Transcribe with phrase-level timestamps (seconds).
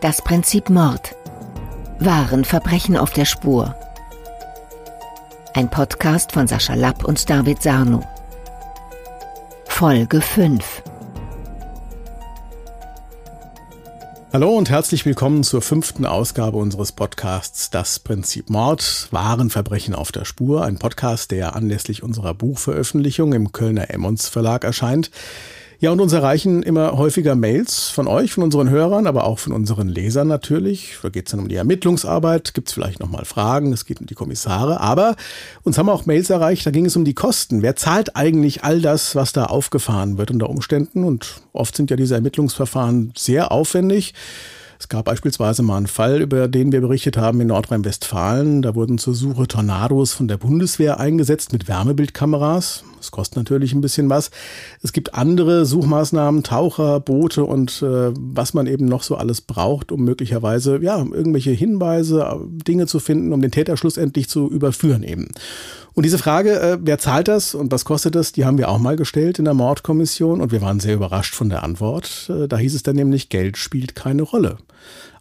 [0.00, 1.14] Das Prinzip Mord.
[1.98, 3.74] Wahren Verbrechen auf der Spur.
[5.52, 8.02] Ein Podcast von Sascha Lapp und David Sarno.
[9.66, 10.82] Folge 5.
[14.32, 20.12] Hallo und herzlich willkommen zur fünften Ausgabe unseres Podcasts Das Prinzip Mord, wahren Verbrechen auf
[20.12, 20.64] der Spur.
[20.64, 25.10] Ein Podcast, der anlässlich unserer Buchveröffentlichung im Kölner Emmons Verlag erscheint.
[25.82, 29.54] Ja, und uns erreichen immer häufiger Mails von euch, von unseren Hörern, aber auch von
[29.54, 30.98] unseren Lesern natürlich.
[31.02, 34.06] Da geht es dann um die Ermittlungsarbeit, gibt es vielleicht nochmal Fragen, es geht um
[34.06, 34.78] die Kommissare.
[34.80, 35.16] Aber
[35.62, 37.62] uns haben auch Mails erreicht, da ging es um die Kosten.
[37.62, 41.02] Wer zahlt eigentlich all das, was da aufgefahren wird unter Umständen?
[41.02, 44.12] Und oft sind ja diese Ermittlungsverfahren sehr aufwendig.
[44.78, 48.60] Es gab beispielsweise mal einen Fall, über den wir berichtet haben in Nordrhein-Westfalen.
[48.60, 52.84] Da wurden zur Suche Tornados von der Bundeswehr eingesetzt mit Wärmebildkameras.
[53.00, 54.30] Das kostet natürlich ein bisschen was.
[54.82, 59.90] Es gibt andere Suchmaßnahmen, Taucher, Boote und äh, was man eben noch so alles braucht,
[59.90, 65.28] um möglicherweise ja irgendwelche Hinweise, Dinge zu finden, um den Täter schlussendlich zu überführen eben.
[65.94, 68.78] Und diese Frage, äh, wer zahlt das und was kostet das, die haben wir auch
[68.78, 72.30] mal gestellt in der Mordkommission und wir waren sehr überrascht von der Antwort.
[72.30, 74.58] Äh, da hieß es dann nämlich, Geld spielt keine Rolle.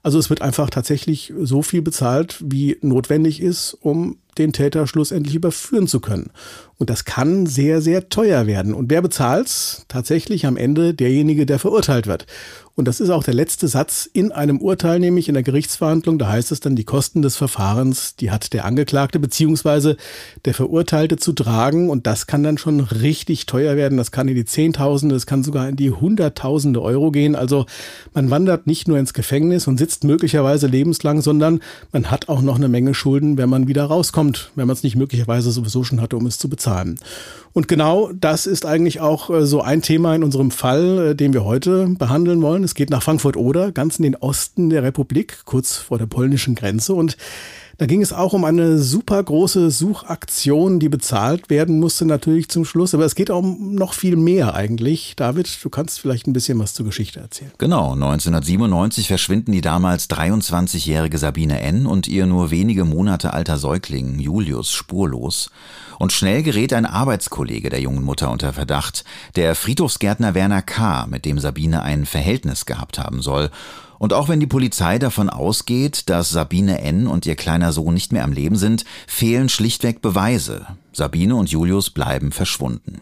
[0.01, 5.35] Also es wird einfach tatsächlich so viel bezahlt, wie notwendig ist, um den Täter schlussendlich
[5.35, 6.31] überführen zu können.
[6.77, 8.73] Und das kann sehr, sehr teuer werden.
[8.73, 9.85] Und wer bezahlt's?
[9.89, 12.25] Tatsächlich am Ende derjenige, der verurteilt wird.
[12.79, 16.17] Und das ist auch der letzte Satz in einem Urteil, nämlich in der Gerichtsverhandlung.
[16.17, 19.97] Da heißt es dann, die Kosten des Verfahrens, die hat der Angeklagte beziehungsweise
[20.45, 21.89] der Verurteilte zu tragen.
[21.89, 23.97] Und das kann dann schon richtig teuer werden.
[23.97, 27.35] Das kann in die Zehntausende, das kann sogar in die Hunderttausende Euro gehen.
[27.35, 27.65] Also
[28.13, 31.59] man wandert nicht nur ins Gefängnis und sitzt möglicherweise lebenslang, sondern
[31.91, 34.95] man hat auch noch eine Menge Schulden, wenn man wieder rauskommt, wenn man es nicht
[34.95, 36.97] möglicherweise sowieso schon hatte, um es zu bezahlen.
[37.53, 41.33] Und genau das ist eigentlich auch äh, so ein Thema in unserem Fall, äh, den
[41.33, 42.63] wir heute behandeln wollen.
[42.63, 46.93] Es geht nach Frankfurt-Oder, ganz in den Osten der Republik, kurz vor der polnischen Grenze.
[46.93, 47.17] Und
[47.79, 52.65] da ging es auch um eine super große Suchaktion, die bezahlt werden musste natürlich zum
[52.65, 52.93] Schluss.
[52.93, 55.13] Aber es geht auch um noch viel mehr eigentlich.
[55.15, 57.53] David, du kannst vielleicht ein bisschen was zur Geschichte erzählen.
[57.57, 61.85] Genau, 1997 verschwinden die damals 23-jährige Sabine N.
[61.85, 65.49] und ihr nur wenige Monate alter Säugling Julius spurlos.
[65.99, 69.05] Und schnell gerät ein Arbeitskollege der jungen Mutter unter Verdacht,
[69.37, 73.49] der Friedhofsgärtner Werner K., mit dem Sabine ein Verhältnis gehabt haben soll.
[73.99, 77.05] Und auch wenn die Polizei davon ausgeht, dass Sabine N.
[77.05, 80.65] und ihr kleiner Sohn nicht mehr am Leben sind, fehlen schlichtweg Beweise.
[80.91, 83.01] Sabine und Julius bleiben verschwunden.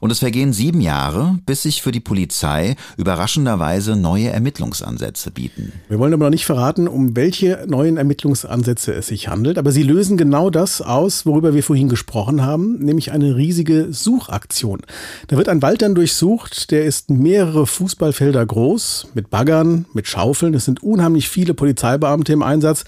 [0.00, 5.72] Und es vergehen sieben Jahre, bis sich für die Polizei überraschenderweise neue Ermittlungsansätze bieten.
[5.88, 9.84] Wir wollen aber noch nicht verraten, um welche neuen Ermittlungsansätze es sich handelt, aber sie
[9.84, 14.80] lösen genau das aus, worüber wir vorhin gesprochen haben, nämlich eine riesige Suchaktion.
[15.28, 20.54] Da wird ein Wald dann durchsucht, der ist mehrere Fußballfelder groß, mit Baggern, mit Schaufeln.
[20.54, 22.84] Es sind unheimlich viele Polizeibeamte im Einsatz.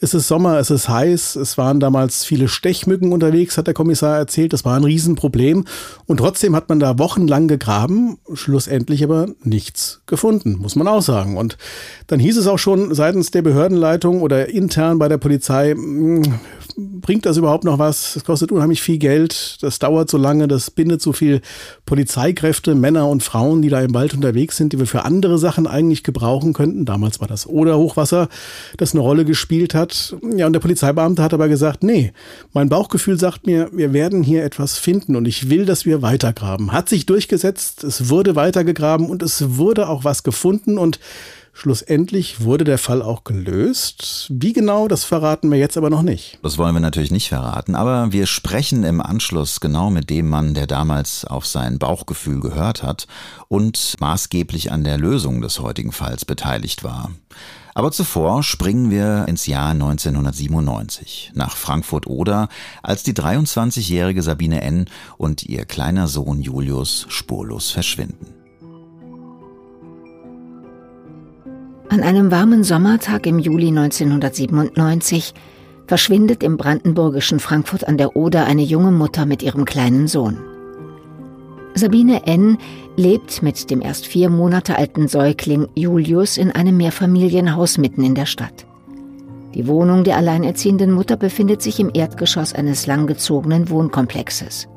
[0.00, 4.16] Es ist Sommer, es ist heiß, es waren damals viele Stechmücken unterwegs, hat der Kommissar
[4.16, 4.52] erzählt.
[4.52, 5.64] Das war ein Riesenproblem.
[6.06, 11.36] Und trotzdem hat man da wochenlang gegraben, schlussendlich aber nichts gefunden, muss man auch sagen.
[11.36, 11.58] Und
[12.06, 16.22] dann hieß es auch schon seitens der Behördenleitung oder intern bei der Polizei, hm,
[16.76, 18.14] bringt das überhaupt noch was?
[18.14, 21.40] Es kostet unheimlich viel Geld, das dauert so lange, das bindet so viel
[21.86, 25.66] Polizeikräfte, Männer und Frauen, die da im Wald unterwegs sind, die wir für andere Sachen
[25.66, 26.84] eigentlich gebrauchen könnten.
[26.84, 28.28] Damals war das Oder-Hochwasser,
[28.76, 30.16] das eine Rolle gespielt hat.
[30.36, 32.12] Ja, und der Polizeibeamte hat aber gesagt, nee,
[32.52, 36.72] mein Bauchgefühl sagt mir, wir werden hier etwas finden und ich will, dass wir weitergraben.
[36.72, 40.98] Hat sich durchgesetzt, es wurde weitergegraben und es wurde auch was gefunden und
[41.60, 44.28] Schlussendlich wurde der Fall auch gelöst.
[44.30, 46.38] Wie genau, das verraten wir jetzt aber noch nicht.
[46.40, 50.54] Das wollen wir natürlich nicht verraten, aber wir sprechen im Anschluss genau mit dem Mann,
[50.54, 53.08] der damals auf sein Bauchgefühl gehört hat
[53.48, 57.10] und maßgeblich an der Lösung des heutigen Falls beteiligt war.
[57.78, 62.48] Aber zuvor springen wir ins Jahr 1997 nach Frankfurt-Oder,
[62.82, 64.86] als die 23-jährige Sabine N.
[65.16, 68.34] und ihr kleiner Sohn Julius spurlos verschwinden.
[71.88, 75.32] An einem warmen Sommertag im Juli 1997
[75.86, 80.38] verschwindet im brandenburgischen Frankfurt an der Oder eine junge Mutter mit ihrem kleinen Sohn.
[81.74, 82.58] Sabine N.
[82.98, 88.26] lebt mit dem erst vier Monate alten Säugling Julius in einem Mehrfamilienhaus mitten in der
[88.26, 88.66] Stadt.
[89.54, 94.68] Die Wohnung der alleinerziehenden Mutter befindet sich im Erdgeschoss eines langgezogenen Wohnkomplexes.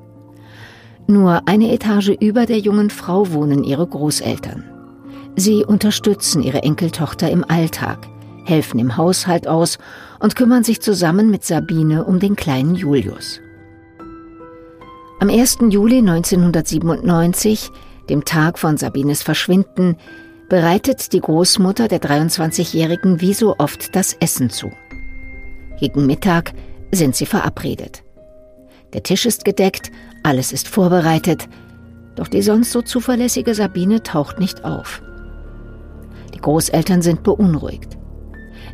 [1.08, 4.66] Nur eine Etage über der jungen Frau wohnen ihre Großeltern.
[5.36, 8.08] Sie unterstützen ihre Enkeltochter im Alltag,
[8.46, 9.80] helfen im Haushalt aus
[10.20, 13.42] und kümmern sich zusammen mit Sabine um den kleinen Julius.
[15.20, 15.58] Am 1.
[15.70, 17.72] Juli 1997,
[18.12, 19.96] dem Tag von Sabines Verschwinden,
[20.50, 24.70] bereitet die Großmutter der 23-Jährigen wie so oft das Essen zu.
[25.80, 26.52] Gegen Mittag
[26.92, 28.04] sind sie verabredet.
[28.94, 29.92] Der Tisch ist gedeckt,
[30.24, 31.48] alles ist vorbereitet,
[32.18, 35.02] doch die sonst so zuverlässige Sabine taucht nicht auf.
[36.34, 37.98] Die Großeltern sind beunruhigt.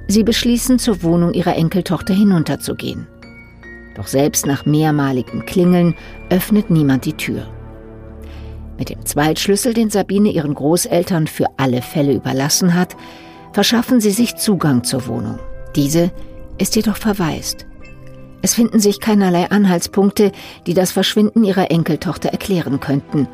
[0.08, 3.08] Sie beschließen, zur Wohnung ihrer Enkeltochter hinunterzugehen.
[3.96, 5.94] Doch selbst nach mehrmaligem Klingeln
[6.32, 7.48] öffnet niemand die Tür.
[8.78, 12.96] Mit dem Zweitschlüssel, den Sabine ihren Großeltern für alle Fälle überlassen hat,
[13.52, 15.40] verschaffen sie sich Zugang zur Wohnung.
[15.76, 16.12] Diese
[16.58, 17.66] ist jedoch verwaist.
[18.42, 20.32] Es finden sich keinerlei Anhaltspunkte,
[20.68, 23.28] die das Verschwinden ihrer Enkeltochter erklären könnten.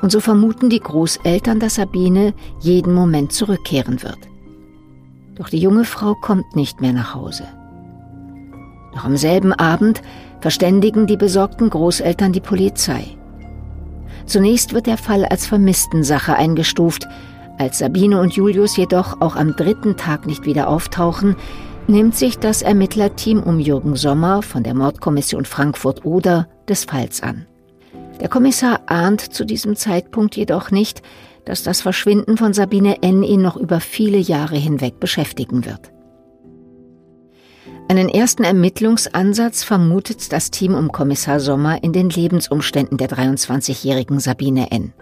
[0.00, 4.18] Und so vermuten die Großeltern, dass Sabine jeden Moment zurückkehren wird.
[5.34, 7.44] Doch die junge Frau kommt nicht mehr nach Hause.
[8.94, 10.02] Noch am selben Abend
[10.40, 13.16] verständigen die besorgten Großeltern die Polizei.
[14.28, 17.08] Zunächst wird der Fall als Vermisstensache eingestuft.
[17.56, 21.34] Als Sabine und Julius jedoch auch am dritten Tag nicht wieder auftauchen,
[21.86, 27.46] nimmt sich das Ermittlerteam um Jürgen Sommer von der Mordkommission Frankfurt-Oder des Falls an.
[28.20, 31.00] Der Kommissar ahnt zu diesem Zeitpunkt jedoch nicht,
[31.46, 33.22] dass das Verschwinden von Sabine N.
[33.22, 35.90] ihn noch über viele Jahre hinweg beschäftigen wird.
[37.88, 44.70] Einen ersten Ermittlungsansatz vermutet das Team um Kommissar Sommer in den Lebensumständen der 23-jährigen Sabine
[44.70, 44.92] N.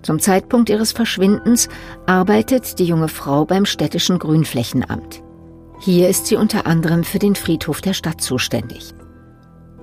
[0.00, 1.68] Zum Zeitpunkt ihres Verschwindens
[2.06, 5.22] arbeitet die junge Frau beim städtischen Grünflächenamt.
[5.78, 8.94] Hier ist sie unter anderem für den Friedhof der Stadt zuständig.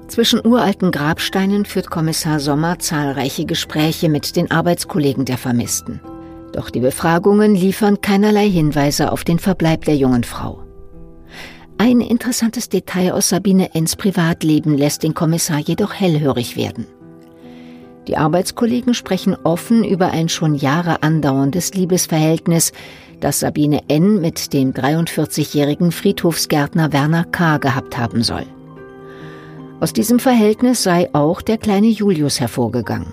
[0.07, 6.01] Zwischen uralten Grabsteinen führt Kommissar Sommer zahlreiche Gespräche mit den Arbeitskollegen der Vermissten.
[6.53, 10.62] Doch die Befragungen liefern keinerlei Hinweise auf den Verbleib der jungen Frau.
[11.85, 16.87] Ein interessantes Detail aus Sabine Enns Privatleben lässt den Kommissar jedoch hellhörig werden.
[18.07, 22.71] Die Arbeitskollegen sprechen offen über ein schon Jahre andauerndes Liebesverhältnis,
[23.19, 24.21] das Sabine N.
[24.21, 27.57] mit dem 43-jährigen Friedhofsgärtner Werner K.
[27.57, 28.45] gehabt haben soll.
[29.81, 33.11] Aus diesem Verhältnis sei auch der kleine Julius hervorgegangen.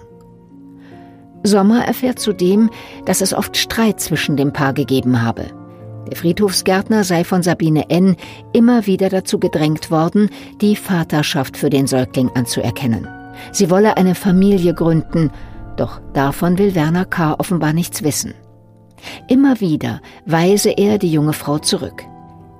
[1.43, 2.71] Sommer erfährt zudem,
[3.05, 5.60] dass es oft Streit zwischen dem Paar gegeben habe.
[6.09, 8.17] Der Friedhofsgärtner sei von Sabine N.
[8.53, 10.31] immer wieder dazu gedrängt worden,
[10.61, 13.07] die Vaterschaft für den Säugling anzuerkennen.
[13.53, 15.31] Sie wolle eine Familie gründen,
[15.77, 17.35] doch davon will Werner K.
[17.39, 18.35] offenbar nichts wissen.
[19.29, 22.05] Immer wieder weise er die junge Frau zurück.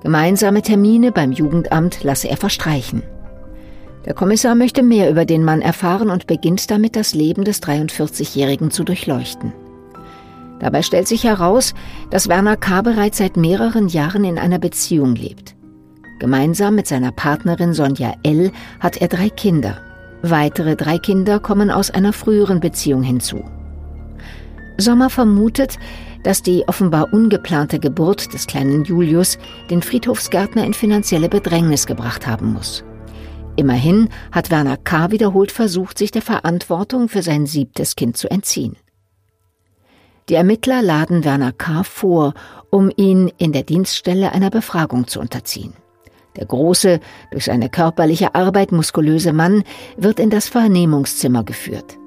[0.01, 3.03] Gemeinsame Termine beim Jugendamt lasse er verstreichen.
[4.05, 8.71] Der Kommissar möchte mehr über den Mann erfahren und beginnt damit, das Leben des 43-Jährigen
[8.71, 9.53] zu durchleuchten.
[10.61, 11.73] Dabei stellt sich heraus,
[12.11, 12.83] dass Werner K.
[12.83, 15.55] bereits seit mehreren Jahren in einer Beziehung lebt.
[16.19, 18.51] Gemeinsam mit seiner Partnerin Sonja L.
[18.79, 19.81] hat er drei Kinder.
[20.21, 23.43] Weitere drei Kinder kommen aus einer früheren Beziehung hinzu.
[24.77, 25.79] Sommer vermutet,
[26.23, 29.39] dass die offenbar ungeplante Geburt des kleinen Julius
[29.71, 32.83] den Friedhofsgärtner in finanzielle Bedrängnis gebracht haben muss.
[33.55, 35.09] Immerhin hat Werner K.
[35.09, 38.75] wiederholt versucht, sich der Verantwortung für sein siebtes Kind zu entziehen.
[40.29, 41.83] Die Ermittler laden Werner K.
[41.83, 42.33] vor,
[42.69, 45.73] um ihn in der Dienststelle einer Befragung zu unterziehen.
[46.37, 46.99] Der große,
[47.31, 49.63] durch seine körperliche Arbeit muskulöse Mann
[49.97, 51.97] wird in das Vernehmungszimmer geführt.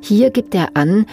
[0.00, 1.06] Hier gibt er an,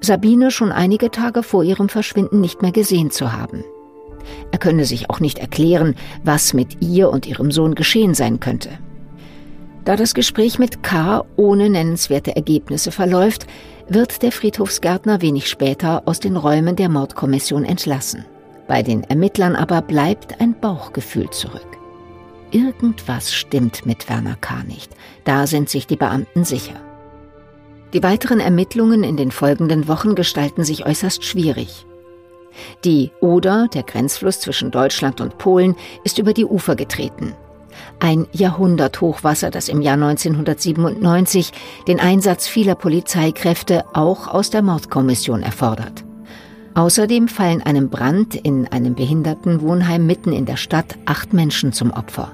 [0.00, 3.64] Sabine schon einige Tage vor ihrem Verschwinden nicht mehr gesehen zu haben.
[4.52, 8.70] Er könne sich auch nicht erklären, was mit ihr und ihrem Sohn geschehen sein könnte.
[9.84, 11.24] Da das Gespräch mit K.
[11.36, 13.46] ohne nennenswerte Ergebnisse verläuft,
[13.88, 18.24] wird der Friedhofsgärtner wenig später aus den Räumen der Mordkommission entlassen.
[18.66, 21.66] Bei den Ermittlern aber bleibt ein Bauchgefühl zurück.
[22.50, 24.62] Irgendwas stimmt mit Werner K.
[24.64, 24.94] nicht.
[25.24, 26.80] Da sind sich die Beamten sicher.
[27.94, 31.86] Die weiteren Ermittlungen in den folgenden Wochen gestalten sich äußerst schwierig.
[32.84, 37.34] Die Oder, der Grenzfluss zwischen Deutschland und Polen, ist über die Ufer getreten.
[38.00, 41.52] Ein Jahrhunderthochwasser, das im Jahr 1997
[41.88, 46.04] den Einsatz vieler Polizeikräfte auch aus der Mordkommission erfordert.
[46.74, 52.30] Außerdem fallen einem Brand in einem Behindertenwohnheim mitten in der Stadt acht Menschen zum Opfer.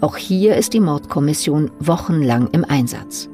[0.00, 3.28] Auch hier ist die Mordkommission wochenlang im Einsatz.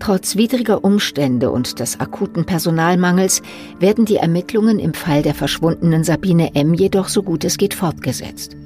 [0.00, 3.42] Trotz widriger Umstände und des akuten Personalmangels
[3.78, 6.74] werden die Ermittlungen im Fall der verschwundenen Sabine M.
[6.74, 8.56] jedoch so gut es geht fortgesetzt.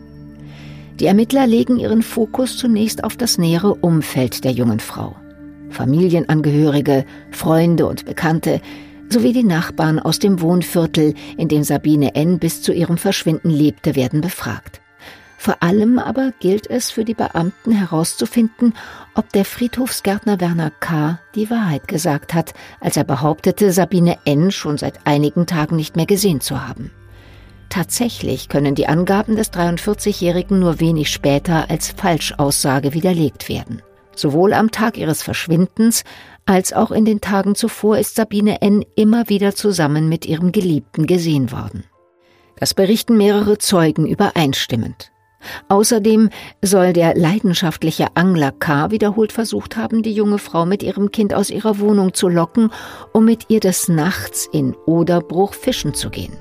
[1.00, 5.14] Die Ermittler legen ihren Fokus zunächst auf das nähere Umfeld der jungen Frau.
[5.70, 8.60] Familienangehörige, Freunde und Bekannte
[9.08, 12.38] sowie die Nachbarn aus dem Wohnviertel, in dem Sabine N.
[12.38, 14.80] bis zu ihrem Verschwinden lebte, werden befragt.
[15.38, 18.74] Vor allem aber gilt es für die Beamten herauszufinden,
[19.14, 21.20] ob der Friedhofsgärtner Werner K.
[21.36, 24.50] die Wahrheit gesagt hat, als er behauptete, Sabine N.
[24.50, 26.90] schon seit einigen Tagen nicht mehr gesehen zu haben.
[27.68, 33.82] Tatsächlich können die Angaben des 43-Jährigen nur wenig später als Falschaussage widerlegt werden.
[34.16, 36.02] Sowohl am Tag ihres Verschwindens
[36.46, 38.84] als auch in den Tagen zuvor ist Sabine N.
[38.96, 41.84] immer wieder zusammen mit ihrem Geliebten gesehen worden.
[42.56, 45.12] Das berichten mehrere Zeugen übereinstimmend.
[45.68, 46.30] Außerdem
[46.62, 48.90] soll der leidenschaftliche Angler K.
[48.90, 52.70] wiederholt versucht haben, die junge Frau mit ihrem Kind aus ihrer Wohnung zu locken,
[53.12, 56.36] um mit ihr des Nachts in Oderbruch fischen zu gehen.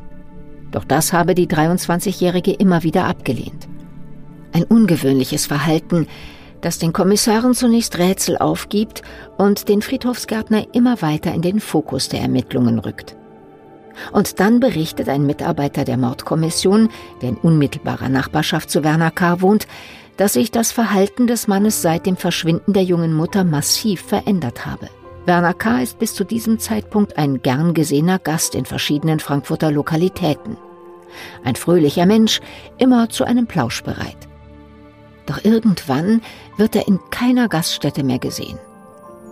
[0.71, 3.67] Doch das habe die 23-Jährige immer wieder abgelehnt.
[4.53, 6.07] Ein ungewöhnliches Verhalten,
[6.61, 9.01] das den Kommissaren zunächst Rätsel aufgibt
[9.37, 13.15] und den Friedhofsgärtner immer weiter in den Fokus der Ermittlungen rückt.
[14.11, 16.89] Und dann berichtet ein Mitarbeiter der Mordkommission,
[17.21, 19.41] der in unmittelbarer Nachbarschaft zu Werner K.
[19.41, 19.67] wohnt,
[20.17, 24.89] dass sich das Verhalten des Mannes seit dem Verschwinden der jungen Mutter massiv verändert habe.
[25.27, 25.81] Werner K.
[25.81, 30.55] ist bis zu diesem Zeitpunkt ein gern gesehener Gast in verschiedenen Frankfurter Lokalitäten.
[31.43, 32.39] Ein fröhlicher Mensch,
[32.77, 34.17] immer zu einem Plausch bereit.
[35.25, 36.21] Doch irgendwann
[36.55, 38.57] wird er in keiner Gaststätte mehr gesehen.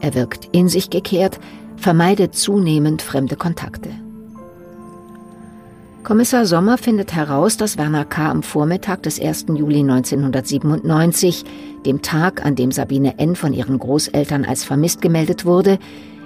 [0.02, 1.40] Er wirkt in sich gekehrt,
[1.78, 3.90] vermeidet zunehmend fremde Kontakte.
[6.06, 8.30] Kommissar Sommer findet heraus, dass Werner K.
[8.30, 9.48] am Vormittag des 1.
[9.56, 11.44] Juli 1997,
[11.84, 13.36] dem Tag, an dem Sabine N.
[13.36, 15.80] von ihren Großeltern als vermisst gemeldet wurde,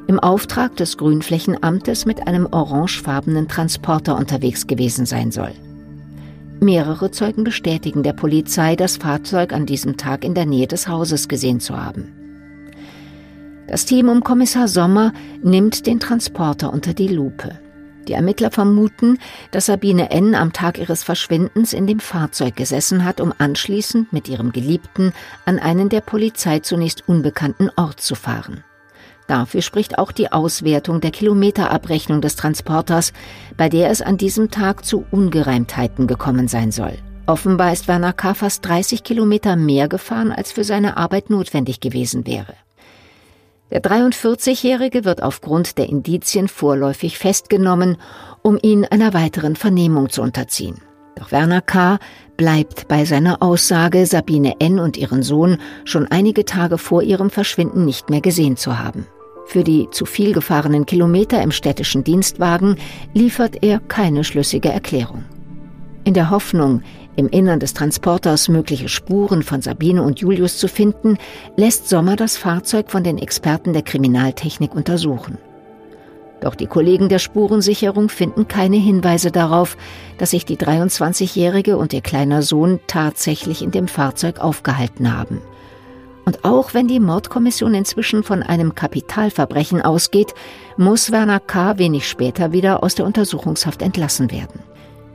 [0.08, 5.54] im Auftrag des Grünflächenamtes mit einem orangefarbenen Transporter unterwegs gewesen sein soll.
[6.60, 11.30] Mehrere Zeugen bestätigen der Polizei, das Fahrzeug an diesem Tag in der Nähe des Hauses
[11.30, 12.10] gesehen zu haben.
[13.70, 17.58] Das Team um Kommissar Sommer nimmt den Transporter unter die Lupe.
[18.10, 19.20] Die Ermittler vermuten,
[19.52, 20.34] dass Sabine N.
[20.34, 25.14] am Tag ihres Verschwindens in dem Fahrzeug gesessen hat, um anschließend mit ihrem Geliebten
[25.46, 28.64] an einen der Polizei zunächst unbekannten Ort zu fahren.
[29.28, 33.14] Dafür spricht auch die Auswertung der Kilometerabrechnung des Transporters,
[33.58, 36.98] bei der es an diesem Tag zu Ungereimtheiten gekommen sein soll.
[37.28, 38.34] Offenbar ist Werner K.
[38.34, 42.56] fast 30 Kilometer mehr gefahren, als für seine Arbeit notwendig gewesen wäre.
[43.72, 47.98] Der 43-Jährige wird aufgrund der Indizien vorläufig festgenommen,
[48.42, 50.82] um ihn einer weiteren Vernehmung zu unterziehen.
[51.16, 52.00] Doch Werner K.
[52.38, 54.80] bleibt bei seiner Aussage, Sabine N.
[54.80, 59.06] und ihren Sohn schon einige Tage vor ihrem Verschwinden nicht mehr gesehen zu haben.
[59.46, 62.78] Für die zu viel gefahrenen Kilometer im städtischen Dienstwagen
[63.14, 65.26] liefert er keine schlüssige Erklärung.
[66.10, 66.82] In der Hoffnung,
[67.18, 71.20] im Innern des Transporters mögliche Spuren von Sabine und Julius zu finden,
[71.56, 75.38] lässt Sommer das Fahrzeug von den Experten der Kriminaltechnik untersuchen.
[76.42, 79.78] Doch die Kollegen der Spurensicherung finden keine Hinweise darauf,
[80.18, 85.44] dass sich die 23-Jährige und ihr kleiner Sohn tatsächlich in dem Fahrzeug aufgehalten haben.
[86.26, 90.34] Und auch wenn die Mordkommission inzwischen von einem Kapitalverbrechen ausgeht,
[90.76, 91.78] muss Werner K.
[91.78, 94.64] wenig später wieder aus der Untersuchungshaft entlassen werden.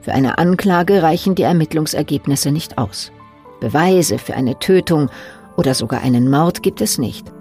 [0.05, 3.11] Für eine Anklage reichen die Ermittlungsergebnisse nicht aus.
[3.61, 5.09] Beweise für eine Tötung
[5.57, 7.33] oder sogar einen Mord gibt es nicht.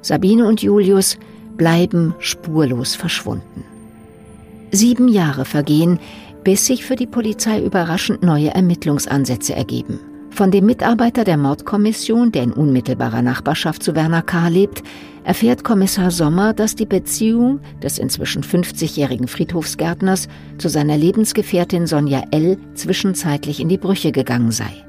[0.00, 1.18] Sabine und Julius
[1.56, 3.62] bleiben spurlos verschwunden.
[4.72, 6.00] Sieben Jahre vergehen,
[6.42, 10.00] bis sich für die Polizei überraschend neue Ermittlungsansätze ergeben.
[10.30, 14.48] Von dem Mitarbeiter der Mordkommission, der in unmittelbarer Nachbarschaft zu Werner K.
[14.48, 14.84] lebt,
[15.24, 22.56] erfährt Kommissar Sommer, dass die Beziehung des inzwischen 50-jährigen Friedhofsgärtners zu seiner Lebensgefährtin Sonja L.
[22.74, 24.84] zwischenzeitlich in die Brüche gegangen sei.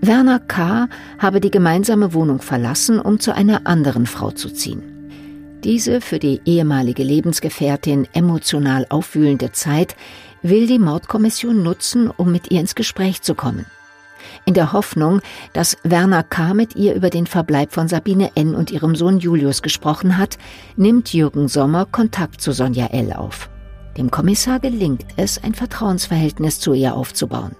[0.00, 0.88] Werner K.
[1.18, 4.82] habe die gemeinsame Wohnung verlassen, um zu einer anderen Frau zu ziehen.
[5.64, 9.96] Diese für die ehemalige Lebensgefährtin emotional aufwühlende Zeit
[10.40, 13.66] will die Mordkommission nutzen, um mit ihr ins Gespräch zu kommen
[14.48, 15.20] in der Hoffnung,
[15.52, 16.54] dass Werner K.
[16.54, 18.54] mit ihr über den Verbleib von Sabine N.
[18.54, 20.38] und ihrem Sohn Julius gesprochen hat,
[20.74, 23.12] nimmt Jürgen Sommer Kontakt zu Sonja L.
[23.12, 23.50] auf.
[23.98, 27.56] Dem Kommissar gelingt es, ein Vertrauensverhältnis zu ihr aufzubauen.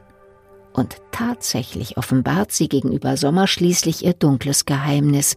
[0.73, 5.37] Und tatsächlich offenbart sie gegenüber Sommer schließlich ihr dunkles Geheimnis,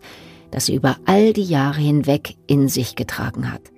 [0.52, 3.71] das sie über all die Jahre hinweg in sich getragen hat.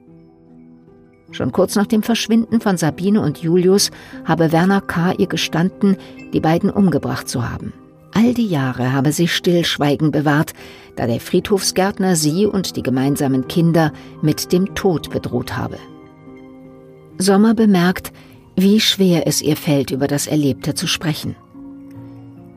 [1.33, 3.89] Schon kurz nach dem Verschwinden von Sabine und Julius
[4.23, 5.13] habe Werner K.
[5.13, 5.97] ihr gestanden,
[6.31, 7.73] die beiden umgebracht zu haben.
[8.13, 10.53] All die Jahre habe sie Stillschweigen bewahrt,
[10.95, 15.77] da der Friedhofsgärtner sie und die gemeinsamen Kinder mit dem Tod bedroht habe.
[17.17, 18.13] Sommer bemerkt,
[18.55, 21.35] wie schwer es ihr fällt, über das Erlebte zu sprechen.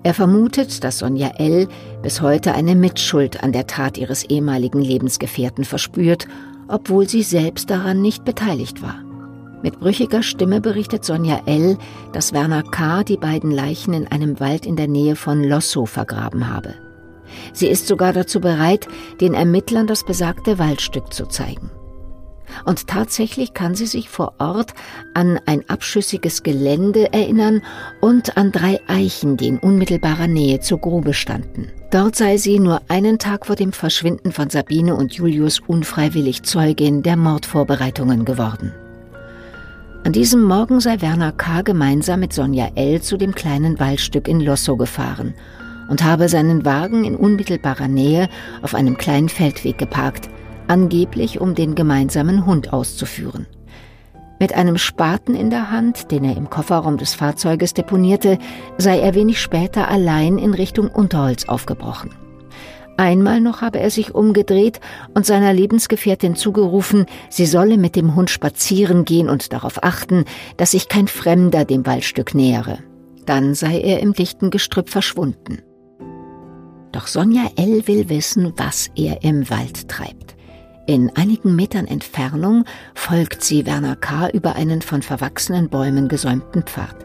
[0.03, 1.67] Er vermutet, dass Sonja L.
[2.03, 6.29] bis heute eine Mitschuld an der Tat ihres ehemaligen Lebensgefährten verspürt
[6.69, 9.03] obwohl sie selbst daran nicht beteiligt war.
[9.63, 11.79] Mit brüchiger Stimme berichtet Sonja L.,
[12.13, 13.03] dass Werner K.
[13.03, 16.75] die beiden Leichen in einem Wald in der Nähe von Lossow vergraben habe.
[17.53, 18.87] Sie ist sogar dazu bereit,
[19.21, 21.71] den Ermittlern das besagte Waldstück zu zeigen.
[22.65, 24.73] Und tatsächlich kann sie sich vor Ort
[25.15, 27.63] an ein abschüssiges Gelände erinnern
[28.01, 31.73] und an drei Eichen, die in unmittelbarer Nähe zur Grube standen.
[31.91, 37.03] Dort sei sie nur einen Tag vor dem Verschwinden von Sabine und Julius unfreiwillig Zeugin
[37.03, 38.73] der Mordvorbereitungen geworden.
[40.03, 41.63] An diesem Morgen sei Werner K.
[41.63, 43.01] gemeinsam mit Sonja L.
[43.03, 45.35] zu dem kleinen Waldstück in Lossow gefahren
[45.89, 48.29] und habe seinen Wagen in unmittelbarer Nähe
[48.63, 50.29] auf einem kleinen Feldweg geparkt,
[50.67, 53.47] angeblich um den gemeinsamen Hund auszuführen.
[54.39, 58.39] Mit einem Spaten in der Hand, den er im Kofferraum des Fahrzeuges deponierte,
[58.77, 62.11] sei er wenig später allein in Richtung Unterholz aufgebrochen.
[62.99, 64.81] Einmal noch habe er sich umgedreht
[65.15, 70.25] und seiner Lebensgefährtin zugerufen, sie solle mit dem Hund spazieren gehen und darauf achten,
[70.57, 72.79] dass sich kein Fremder dem Waldstück nähere.
[73.27, 75.63] Dann sei er im dichten Gestrüpp verschwunden.
[76.93, 77.87] Doch Sonja L.
[77.87, 80.36] will wissen, was er im Wald treibt.
[80.89, 82.65] In einigen Metern Entfernung
[82.95, 84.29] folgt sie Werner K.
[84.31, 87.05] über einen von verwachsenen Bäumen gesäumten Pfad.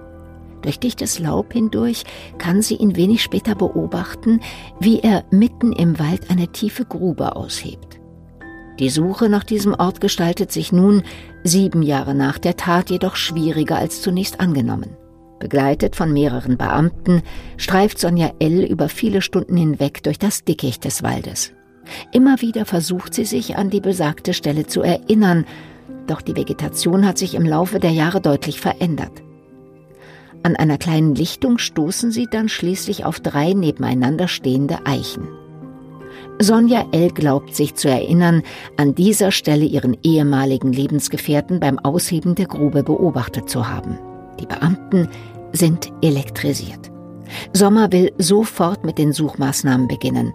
[0.61, 2.03] Durch dichtes Laub hindurch
[2.37, 4.39] kann sie ihn wenig später beobachten,
[4.79, 7.99] wie er mitten im Wald eine tiefe Grube aushebt.
[8.77, 11.01] Die Suche nach diesem Ort gestaltet sich nun,
[11.43, 14.95] sieben Jahre nach der Tat, jedoch schwieriger als zunächst angenommen.
[15.39, 17.23] Begleitet von mehreren Beamten
[17.57, 18.63] streift Sonja L.
[18.63, 21.53] über viele Stunden hinweg durch das Dickicht des Waldes.
[22.11, 25.45] Immer wieder versucht sie sich an die besagte Stelle zu erinnern,
[26.07, 29.23] doch die Vegetation hat sich im Laufe der Jahre deutlich verändert.
[30.43, 35.27] An einer kleinen Lichtung stoßen sie dann schließlich auf drei nebeneinander stehende Eichen.
[36.39, 37.11] Sonja L.
[37.11, 38.41] glaubt sich zu erinnern,
[38.75, 43.99] an dieser Stelle ihren ehemaligen Lebensgefährten beim Ausheben der Grube beobachtet zu haben.
[44.39, 45.07] Die Beamten
[45.53, 46.91] sind elektrisiert.
[47.53, 50.33] Sommer will sofort mit den Suchmaßnahmen beginnen.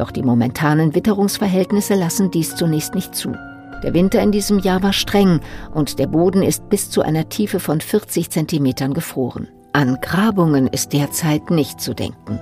[0.00, 3.36] Doch die momentanen Witterungsverhältnisse lassen dies zunächst nicht zu.
[3.82, 5.40] Der Winter in diesem Jahr war streng
[5.74, 9.48] und der Boden ist bis zu einer Tiefe von 40 Zentimetern gefroren.
[9.74, 12.40] An Grabungen ist derzeit nicht zu denken.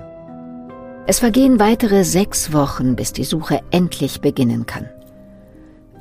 [1.05, 4.87] Es vergehen weitere sechs Wochen, bis die Suche endlich beginnen kann.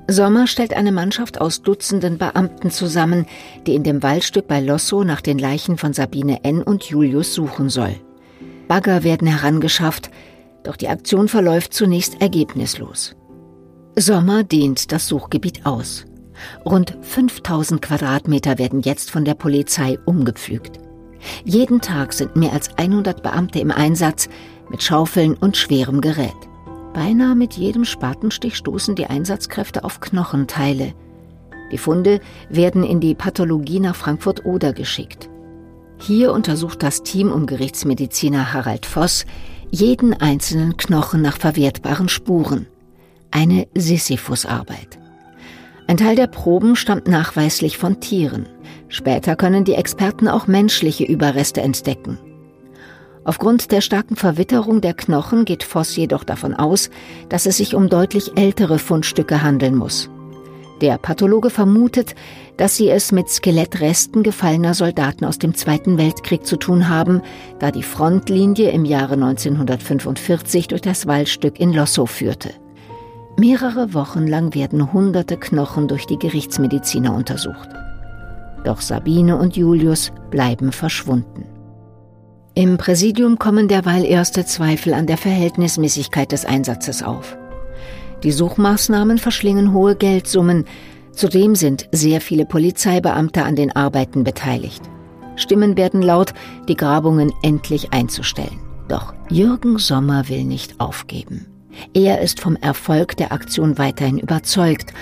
[0.06, 3.26] Sommer stellt eine Mannschaft aus Dutzenden Beamten zusammen,
[3.66, 6.62] die in dem Waldstück bei Lossow nach den Leichen von Sabine N.
[6.62, 7.96] und Julius suchen soll.
[8.68, 10.10] Bagger werden herangeschafft,
[10.64, 13.14] doch die Aktion verläuft zunächst ergebnislos.
[13.96, 16.04] Sommer dehnt das Suchgebiet aus.
[16.64, 20.78] Rund 5000 Quadratmeter werden jetzt von der Polizei umgepflügt.
[21.44, 24.28] Jeden Tag sind mehr als 100 Beamte im Einsatz
[24.70, 26.36] mit Schaufeln und schwerem Gerät.
[26.94, 30.94] Beinahe mit jedem Spatenstich stoßen die Einsatzkräfte auf Knochenteile.
[31.72, 35.28] Die Funde werden in die Pathologie nach Frankfurt-Oder geschickt.
[36.00, 39.26] Hier untersucht das Team um Gerichtsmediziner Harald Voss
[39.70, 42.66] jeden einzelnen Knochen nach verwertbaren Spuren.
[43.30, 44.98] Eine Sisyphusarbeit.
[45.86, 48.46] Ein Teil der Proben stammt nachweislich von Tieren.
[48.88, 52.18] Später können die Experten auch menschliche Überreste entdecken.
[53.24, 56.88] Aufgrund der starken Verwitterung der Knochen geht Voss jedoch davon aus,
[57.28, 60.08] dass es sich um deutlich ältere Fundstücke handeln muss.
[60.80, 62.14] Der Pathologe vermutet,
[62.56, 67.20] dass sie es mit Skelettresten gefallener Soldaten aus dem Zweiten Weltkrieg zu tun haben,
[67.58, 72.50] da die Frontlinie im Jahre 1945 durch das Waldstück in Lossow führte.
[73.36, 77.68] Mehrere Wochen lang werden hunderte Knochen durch die Gerichtsmediziner untersucht.
[78.64, 81.44] Doch Sabine und Julius bleiben verschwunden.
[82.54, 87.36] Im Präsidium kommen derweil erste Zweifel an der Verhältnismäßigkeit des Einsatzes auf.
[88.22, 90.64] Die Suchmaßnahmen verschlingen hohe Geldsummen,
[91.12, 94.82] zudem sind sehr viele Polizeibeamte an den Arbeiten beteiligt.
[95.36, 96.34] Stimmen werden laut,
[96.68, 98.58] die Grabungen endlich einzustellen.
[98.88, 101.46] Doch Jürgen Sommer will nicht aufgeben.
[101.94, 104.92] Er ist vom Erfolg der Aktion weiterhin überzeugt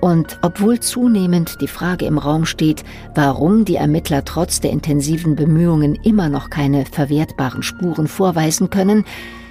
[0.00, 5.94] und obwohl zunehmend die Frage im Raum steht, warum die Ermittler trotz der intensiven Bemühungen
[6.02, 9.04] immer noch keine verwertbaren Spuren vorweisen können,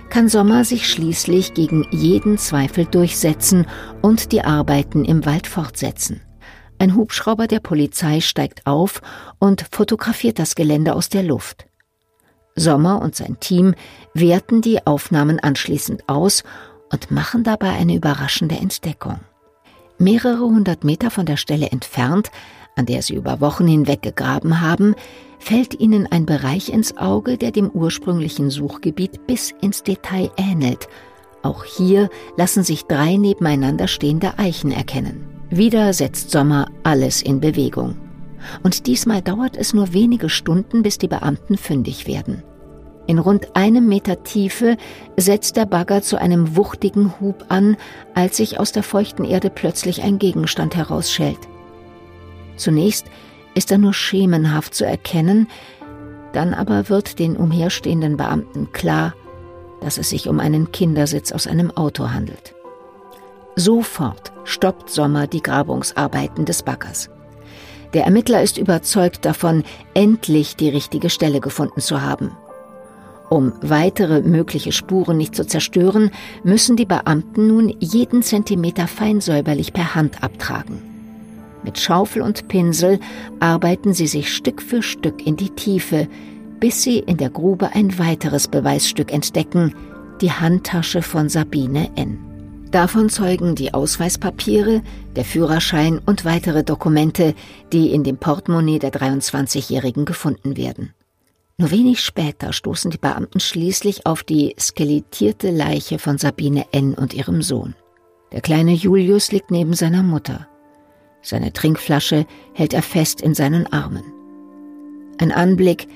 [0.10, 3.68] kann Sommer sich schließlich gegen jeden Zweifel durchsetzen
[4.02, 6.22] und die Arbeiten im Wald fortsetzen.
[6.78, 9.02] Ein Hubschrauber der Polizei steigt auf
[9.40, 11.68] und fotografiert das Gelände aus der Luft.
[12.56, 13.76] Sommer und sein Team
[14.14, 16.44] werten die Aufnahmen anschließend aus
[16.92, 19.20] und machen dabei eine überraschende Entdeckung.
[19.98, 22.30] Mehrere hundert Meter von der Stelle entfernt,
[22.76, 24.96] an der sie über Wochen hinweg gegraben haben,
[25.40, 30.88] fällt ihnen ein Bereich ins Auge, der dem ursprünglichen Suchgebiet bis ins Detail ähnelt.
[31.42, 35.26] Auch hier lassen sich drei nebeneinander stehende Eichen erkennen.
[35.50, 37.96] Wieder setzt Sommer alles in Bewegung.
[38.64, 42.44] Und diesmal dauert es nur wenige Stunden, bis die Beamten fündig werden.
[43.08, 44.78] In rund einem Meter Tiefe
[45.16, 47.78] setzt der Bagger zu einem wuchtigen Hub an,
[48.16, 51.38] als sich aus der feuchten Erde plötzlich ein Gegenstand herausschält.
[52.58, 53.06] Zunächst
[53.54, 55.48] ist er nur schemenhaft zu erkennen,
[56.34, 59.14] dann aber wird den umherstehenden Beamten klar,
[59.82, 62.54] dass es sich um einen Kindersitz aus einem Auto handelt.
[63.56, 67.10] Sofort stoppt Sommer die Grabungsarbeiten des Baggers.
[67.94, 69.64] Der Ermittler ist überzeugt davon,
[69.94, 72.32] endlich die richtige Stelle gefunden zu haben.
[73.30, 76.12] Um weitere mögliche Spuren nicht zu zerstören,
[76.44, 80.95] müssen die Beamten nun jeden Zentimeter feinsäuberlich per Hand abtragen.
[81.66, 83.00] Mit Schaufel und Pinsel
[83.40, 86.08] arbeiten sie sich Stück für Stück in die Tiefe,
[86.60, 89.74] bis sie in der Grube ein weiteres Beweisstück entdecken,
[90.22, 92.20] die Handtasche von Sabine N.
[92.70, 94.84] Davon zeugen die Ausweispapiere,
[95.16, 97.34] der Führerschein und weitere Dokumente,
[97.74, 100.94] die in dem Portemonnaie der 23-Jährigen gefunden werden.
[101.58, 106.94] Nur wenig später stoßen die Beamten schließlich auf die skelettierte Leiche von Sabine N.
[106.94, 107.74] und ihrem Sohn.
[108.32, 110.48] Der kleine Julius liegt neben seiner Mutter.
[111.26, 114.04] Seine Trinkflasche hält er fest in seinen Armen.
[115.18, 115.88] Ein Anblick,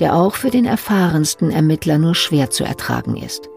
[0.00, 3.48] der auch für den erfahrensten Ermittler nur schwer zu ertragen ist.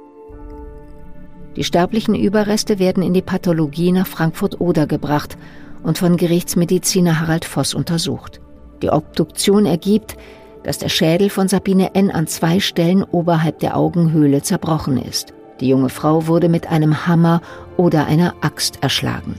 [1.58, 5.38] Die sterblichen Überreste werden in die Pathologie nach Frankfurt-Oder gebracht
[5.84, 8.40] und von Gerichtsmediziner Harald Voss untersucht.
[8.82, 10.16] Die Obduktion ergibt,
[10.64, 12.12] dass der Schädel von Sabine N.
[12.12, 15.34] an zwei Stellen oberhalb der Augenhöhle zerbrochen ist.
[15.60, 17.42] Die junge Frau wurde mit einem Hammer
[17.76, 19.36] oder einer Axt erschlagen.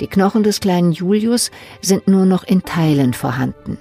[0.00, 1.50] Die Knochen des kleinen Julius
[1.82, 3.78] sind nur noch in Teilen vorhanden.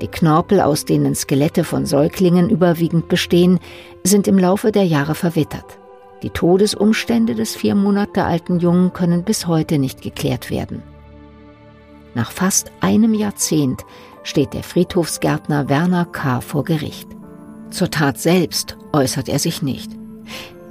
[0.00, 3.58] Die Knorpel, aus denen Skelette von Säuglingen überwiegend bestehen,
[4.04, 5.78] sind im Laufe der Jahre verwittert.
[6.22, 10.82] Die Todesumstände des vier Monate alten Jungen können bis heute nicht geklärt werden.
[12.14, 13.84] Nach fast einem Jahrzehnt
[14.22, 16.40] steht der Friedhofsgärtner Werner K.
[16.40, 17.08] vor Gericht.
[17.70, 19.92] Zur Tat selbst äußert er sich nicht.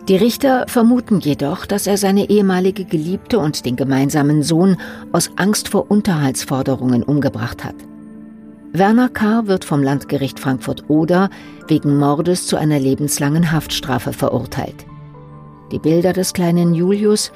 [0.08, 4.78] Die Richter vermuten jedoch, dass er seine ehemalige Geliebte und den gemeinsamen Sohn
[5.12, 7.76] aus Angst vor Unterhaltsforderungen umgebracht hat.
[8.72, 9.48] Werner K.
[9.48, 11.30] wird vom Landgericht Frankfurt-Oder
[11.67, 14.86] wegen Mordes zu einer lebenslangen Haftstrafe verurteilt.
[15.74, 17.34] Die Bilder des kleinen Julius,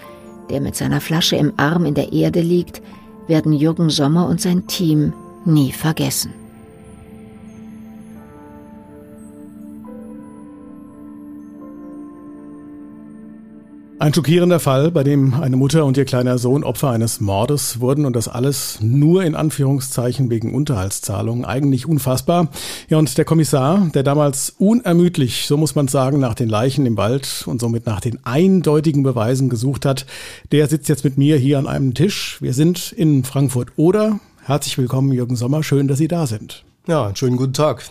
[0.50, 2.82] der mit seiner Flasche im Arm in der Erde liegt,
[3.28, 5.12] werden Jürgen Sommer und sein Team
[5.44, 6.34] nie vergessen.
[14.02, 18.08] Ein schockierender Fall, bei dem eine Mutter und ihr kleiner Sohn Opfer eines Mordes wurden
[18.08, 21.46] und das alles nur in Anführungszeichen wegen Unterhaltszahlungen.
[21.46, 22.48] Eigentlich unfassbar.
[22.90, 26.98] Ja, und der Kommissar, der damals unermüdlich, so muss man sagen, nach den Leichen im
[26.98, 30.08] Wald und somit nach den eindeutigen Beweisen gesucht hat,
[30.52, 32.40] der sitzt jetzt mit mir hier an einem Tisch.
[32.42, 34.20] Wir sind in Frankfurt-Oder.
[34.44, 35.62] Herzlich willkommen, Jürgen Sommer.
[35.62, 36.64] Schön, dass Sie da sind.
[36.88, 37.84] Ja, einen schönen guten Tag.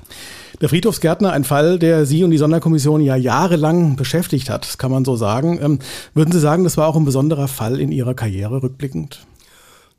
[0.60, 5.04] Der Friedhofsgärtner, ein Fall, der Sie und die Sonderkommission ja jahrelang beschäftigt hat, kann man
[5.04, 5.60] so sagen.
[5.62, 5.78] Ähm,
[6.12, 9.24] würden Sie sagen, das war auch ein besonderer Fall in Ihrer Karriere rückblickend?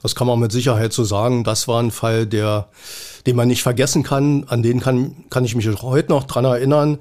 [0.02, 1.46] Das kann man mit Sicherheit so sagen.
[1.46, 2.68] Das war ein Fall, der,
[3.26, 4.44] den man nicht vergessen kann.
[4.50, 6.98] An den kann, kann ich mich heute noch dran erinnern.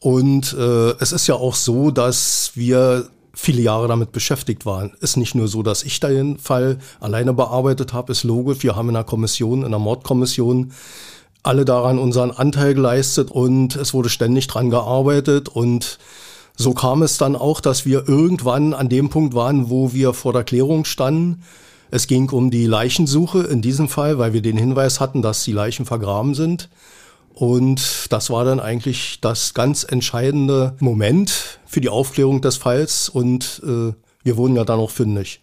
[0.00, 4.94] Und äh, es ist ja auch so, dass wir viele Jahre damit beschäftigt waren.
[4.98, 8.64] Ist nicht nur so, dass ich den Fall alleine bearbeitet habe, ist logisch.
[8.64, 10.72] Wir haben in der Kommission, in der Mordkommission
[11.42, 15.98] alle daran unseren Anteil geleistet und es wurde ständig dran gearbeitet und
[16.56, 20.34] so kam es dann auch, dass wir irgendwann an dem Punkt waren, wo wir vor
[20.34, 21.42] der Klärung standen.
[21.90, 25.52] Es ging um die Leichensuche in diesem Fall, weil wir den Hinweis hatten, dass die
[25.52, 26.68] Leichen vergraben sind.
[27.32, 33.62] Und das war dann eigentlich das ganz entscheidende Moment für die Aufklärung des Falls und
[33.64, 35.40] äh, wir wurden ja dann auch fündig.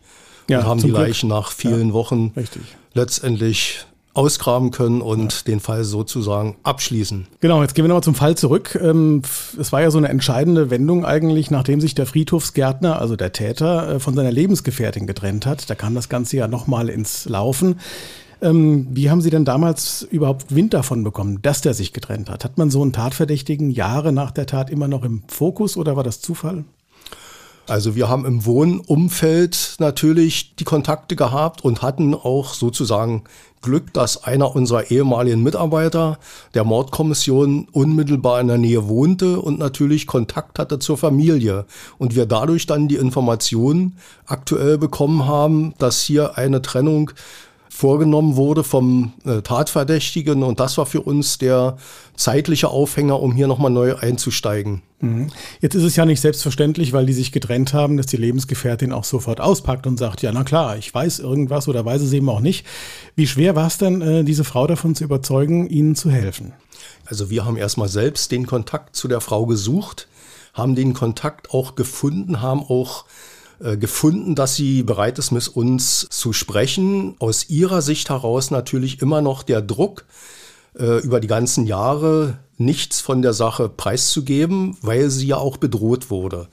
[0.48, 1.40] Ja, und haben die Leichen Glück.
[1.40, 2.62] nach vielen ja, Wochen richtig.
[2.94, 3.86] letztendlich
[4.18, 5.42] ausgraben können und ja.
[5.48, 7.28] den Fall sozusagen abschließen.
[7.40, 8.78] Genau, jetzt gehen wir nochmal zum Fall zurück.
[8.82, 9.22] Ähm,
[9.60, 13.96] es war ja so eine entscheidende Wendung eigentlich, nachdem sich der Friedhofsgärtner, also der Täter,
[13.96, 15.70] äh, von seiner Lebensgefährtin getrennt hat.
[15.70, 17.76] Da kam das Ganze ja nochmal ins Laufen.
[18.42, 22.44] Ähm, wie haben Sie denn damals überhaupt Wind davon bekommen, dass der sich getrennt hat?
[22.44, 26.04] Hat man so einen Tatverdächtigen Jahre nach der Tat immer noch im Fokus oder war
[26.04, 26.64] das Zufall?
[27.68, 33.24] Also wir haben im Wohnumfeld natürlich die Kontakte gehabt und hatten auch sozusagen
[33.62, 36.20] Glück, dass einer unserer ehemaligen Mitarbeiter
[36.54, 41.66] der Mordkommission unmittelbar in der Nähe wohnte und natürlich Kontakt hatte zur Familie.
[41.98, 47.12] Und wir dadurch dann die Information aktuell bekommen haben, dass hier eine Trennung
[47.70, 50.44] vorgenommen wurde vom äh, Tatverdächtigen.
[50.44, 51.78] Und das war für uns der
[52.16, 54.82] zeitliche Aufhänger, um hier nochmal neu einzusteigen.
[55.00, 55.28] Mhm.
[55.62, 59.04] Jetzt ist es ja nicht selbstverständlich, weil die sich getrennt haben, dass die Lebensgefährtin auch
[59.04, 62.40] sofort auspackt und sagt, ja, na klar, ich weiß irgendwas oder weiß es eben auch
[62.40, 62.66] nicht.
[63.16, 66.54] Wie schwer war es denn, äh, diese Frau davon zu überzeugen, ihnen zu helfen?
[67.06, 70.08] Also wir haben erstmal selbst den Kontakt zu der Frau gesucht,
[70.54, 73.06] haben den Kontakt auch gefunden, haben auch
[73.78, 77.16] gefunden, dass sie bereit ist, mit uns zu sprechen.
[77.20, 80.06] Aus ihrer Sicht heraus natürlich immer noch der Druck,
[80.78, 86.10] äh, über die ganzen Jahre nichts von der Sache preiszugeben, weil sie ja auch bedroht
[86.10, 86.48] wurde.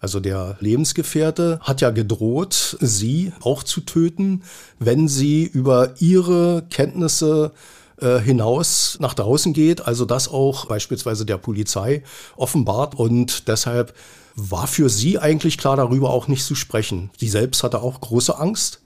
[0.00, 4.42] Also der Lebensgefährte hat ja gedroht, sie auch zu töten,
[4.80, 7.52] wenn sie über ihre Kenntnisse
[8.00, 12.02] äh, hinaus nach draußen geht, also das auch beispielsweise der Polizei
[12.36, 13.94] offenbart und deshalb
[14.34, 17.10] war für sie eigentlich klar darüber auch nicht zu sprechen.
[17.18, 18.80] Sie selbst hatte auch große Angst,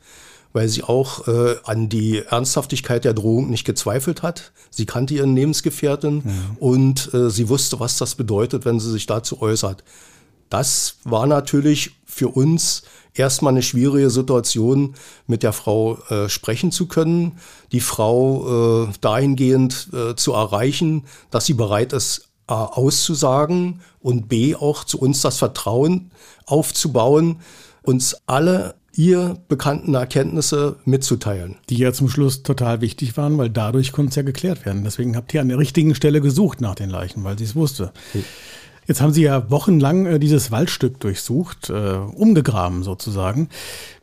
[0.53, 4.53] weil sie auch äh, an die Ernsthaftigkeit der Drohung nicht gezweifelt hat.
[4.71, 6.33] Sie kannte ihren Lebensgefährten ja.
[6.59, 9.85] und äh, sie wusste, was das bedeutet, wenn sie sich dazu äußert.
[10.49, 12.83] Das war natürlich für uns
[13.15, 14.95] erstmal eine schwierige Situation,
[15.27, 17.39] mit der Frau äh, sprechen zu können,
[17.73, 24.55] die Frau äh, dahingehend äh, zu erreichen, dass sie bereit ist, A auszusagen und B
[24.55, 26.11] auch zu uns das Vertrauen
[26.45, 27.41] aufzubauen,
[27.83, 31.57] uns alle ihr bekannten Erkenntnisse mitzuteilen.
[31.69, 34.85] Die ja zum Schluss total wichtig waren, weil dadurch konnte es ja geklärt werden.
[34.85, 37.93] Deswegen habt ihr an der richtigen Stelle gesucht nach den Leichen, weil sie es wusste.
[38.11, 38.25] Okay.
[38.87, 43.49] Jetzt haben Sie ja wochenlang äh, dieses Waldstück durchsucht, äh, umgegraben sozusagen.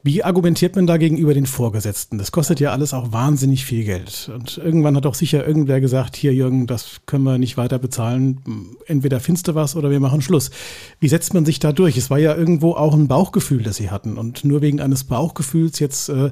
[0.05, 2.17] Wie argumentiert man da gegenüber den Vorgesetzten?
[2.17, 4.29] Das kostet ja alles auch wahnsinnig viel Geld.
[4.35, 8.75] Und irgendwann hat auch sicher irgendwer gesagt, hier Jürgen, das können wir nicht weiter bezahlen.
[8.85, 10.51] Entweder findest du was oder wir machen Schluss.
[10.99, 11.95] Wie setzt man sich da durch?
[11.95, 14.17] Es war ja irgendwo auch ein Bauchgefühl, das Sie hatten.
[14.17, 16.31] Und nur wegen eines Bauchgefühls jetzt äh,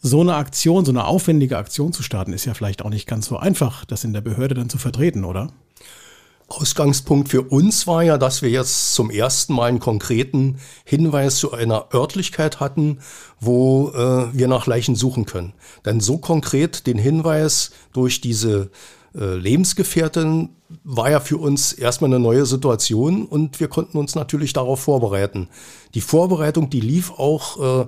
[0.00, 3.26] so eine Aktion, so eine aufwendige Aktion zu starten, ist ja vielleicht auch nicht ganz
[3.26, 5.50] so einfach, das in der Behörde dann zu vertreten, oder?
[6.50, 11.52] Ausgangspunkt für uns war ja, dass wir jetzt zum ersten Mal einen konkreten Hinweis zu
[11.52, 12.98] einer Örtlichkeit hatten,
[13.38, 15.52] wo äh, wir nach Leichen suchen können.
[15.84, 18.70] Denn so konkret den Hinweis durch diese
[19.14, 20.50] äh, Lebensgefährtin
[20.82, 25.48] war ja für uns erstmal eine neue Situation und wir konnten uns natürlich darauf vorbereiten.
[25.94, 27.86] Die Vorbereitung, die lief auch äh,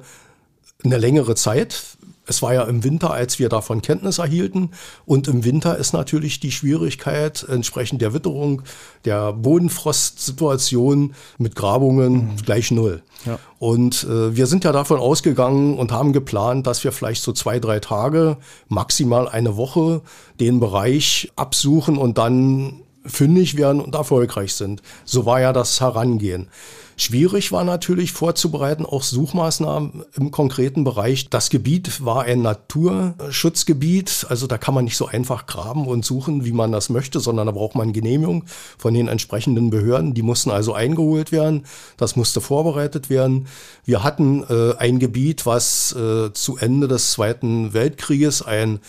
[0.84, 1.96] eine längere Zeit.
[2.32, 4.70] Es war ja im Winter, als wir davon Kenntnis erhielten.
[5.04, 8.62] Und im Winter ist natürlich die Schwierigkeit entsprechend der Witterung,
[9.04, 12.36] der Bodenfrostsituation mit Grabungen mhm.
[12.42, 13.02] gleich null.
[13.26, 13.38] Ja.
[13.58, 17.60] Und äh, wir sind ja davon ausgegangen und haben geplant, dass wir vielleicht so zwei,
[17.60, 20.00] drei Tage, maximal eine Woche
[20.40, 24.82] den Bereich absuchen und dann fündig werden und erfolgreich sind.
[25.04, 26.48] So war ja das Herangehen.
[26.96, 31.30] Schwierig war natürlich vorzubereiten, auch Suchmaßnahmen im konkreten Bereich.
[31.30, 36.44] Das Gebiet war ein Naturschutzgebiet, also da kann man nicht so einfach graben und suchen,
[36.44, 38.44] wie man das möchte, sondern da braucht man Genehmigung
[38.78, 40.14] von den entsprechenden Behörden.
[40.14, 41.64] Die mussten also eingeholt werden,
[41.96, 43.48] das musste vorbereitet werden.
[43.84, 48.80] Wir hatten äh, ein Gebiet, was äh, zu Ende des Zweiten Weltkrieges ein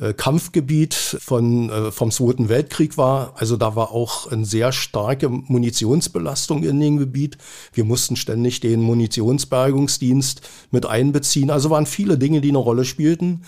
[0.00, 3.34] äh, Kampfgebiet von, äh, vom Zweiten Weltkrieg war.
[3.36, 7.36] Also da war auch eine sehr starke Munitionsbelastung in dem Gebiet.
[7.72, 11.50] Wir mussten ständig den Munitionsbergungsdienst mit einbeziehen.
[11.50, 13.42] Also waren viele Dinge, die eine Rolle spielten.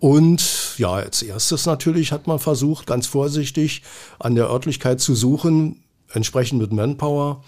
[0.00, 3.82] Und ja, als erstes natürlich hat man versucht, ganz vorsichtig
[4.18, 7.44] an der Örtlichkeit zu suchen, entsprechend mit Manpower.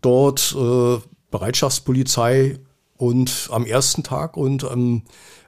[0.00, 0.98] Dort äh,
[1.32, 2.60] Bereitschaftspolizei
[2.96, 5.02] und am ersten Tag und am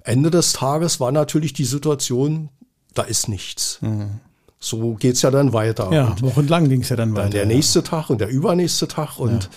[0.05, 2.49] Ende des Tages war natürlich die Situation,
[2.95, 3.79] da ist nichts.
[3.81, 4.21] Mhm.
[4.61, 5.93] So geht's ja dann weiter.
[5.93, 7.23] Ja, und wochenlang ging's ja dann weiter.
[7.23, 7.85] Dann der nächste ja.
[7.85, 9.51] Tag und der übernächste Tag und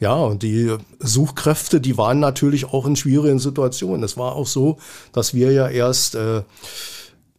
[0.00, 0.10] ja.
[0.10, 4.02] ja, und die Suchkräfte, die waren natürlich auch in schwierigen Situationen.
[4.02, 4.78] Es war auch so,
[5.12, 6.42] dass wir ja erst äh,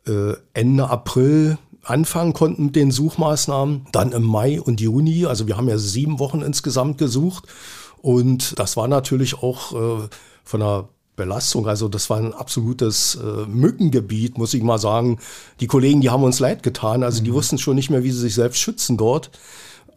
[0.08, 5.26] äh, Ende April anfangen konnten mit den Suchmaßnahmen, dann im Mai und Juni.
[5.26, 7.48] Also wir haben ja sieben Wochen insgesamt gesucht
[8.02, 10.08] und das war natürlich auch äh,
[10.44, 11.68] von der Belastung.
[11.68, 15.20] Also das war ein absolutes äh, Mückengebiet, muss ich mal sagen.
[15.60, 17.04] Die Kollegen, die haben uns leid getan.
[17.04, 17.26] Also mhm.
[17.26, 19.30] die wussten schon nicht mehr, wie sie sich selbst schützen dort.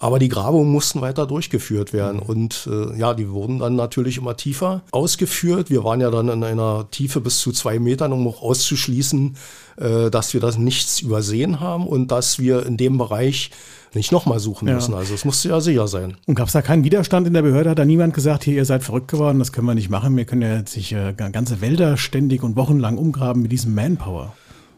[0.00, 2.16] Aber die Grabungen mussten weiter durchgeführt werden.
[2.16, 2.22] Mhm.
[2.28, 5.70] Und äh, ja, die wurden dann natürlich immer tiefer ausgeführt.
[5.70, 9.36] Wir waren ja dann in einer Tiefe bis zu zwei Metern, um auch auszuschließen,
[9.76, 13.50] äh, dass wir das nichts übersehen haben und dass wir in dem Bereich
[13.94, 14.74] nicht nochmal suchen ja.
[14.74, 14.94] müssen.
[14.94, 16.16] Also es musste ja sicher sein.
[16.26, 17.70] Und gab es da keinen Widerstand in der Behörde?
[17.70, 20.16] Hat da niemand gesagt, hier, ihr seid verrückt geworden, das können wir nicht machen.
[20.16, 24.34] Wir können ja jetzt sich äh, ganze Wälder ständig und wochenlang umgraben mit diesem Manpower.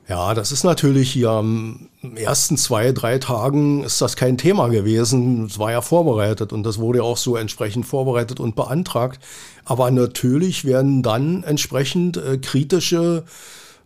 [0.09, 5.47] Ja, das ist natürlich hier am ersten zwei, drei Tagen ist das kein Thema gewesen.
[5.47, 9.19] Es war ja vorbereitet und das wurde auch so entsprechend vorbereitet und beantragt.
[9.65, 13.25] Aber natürlich werden dann entsprechend äh, kritische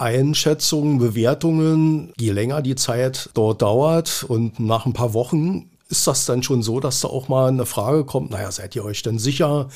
[0.01, 6.25] Einschätzungen, Bewertungen, je länger die Zeit dort dauert und nach ein paar Wochen ist das
[6.25, 9.19] dann schon so, dass da auch mal eine Frage kommt, naja, seid ihr euch denn
[9.19, 9.69] sicher?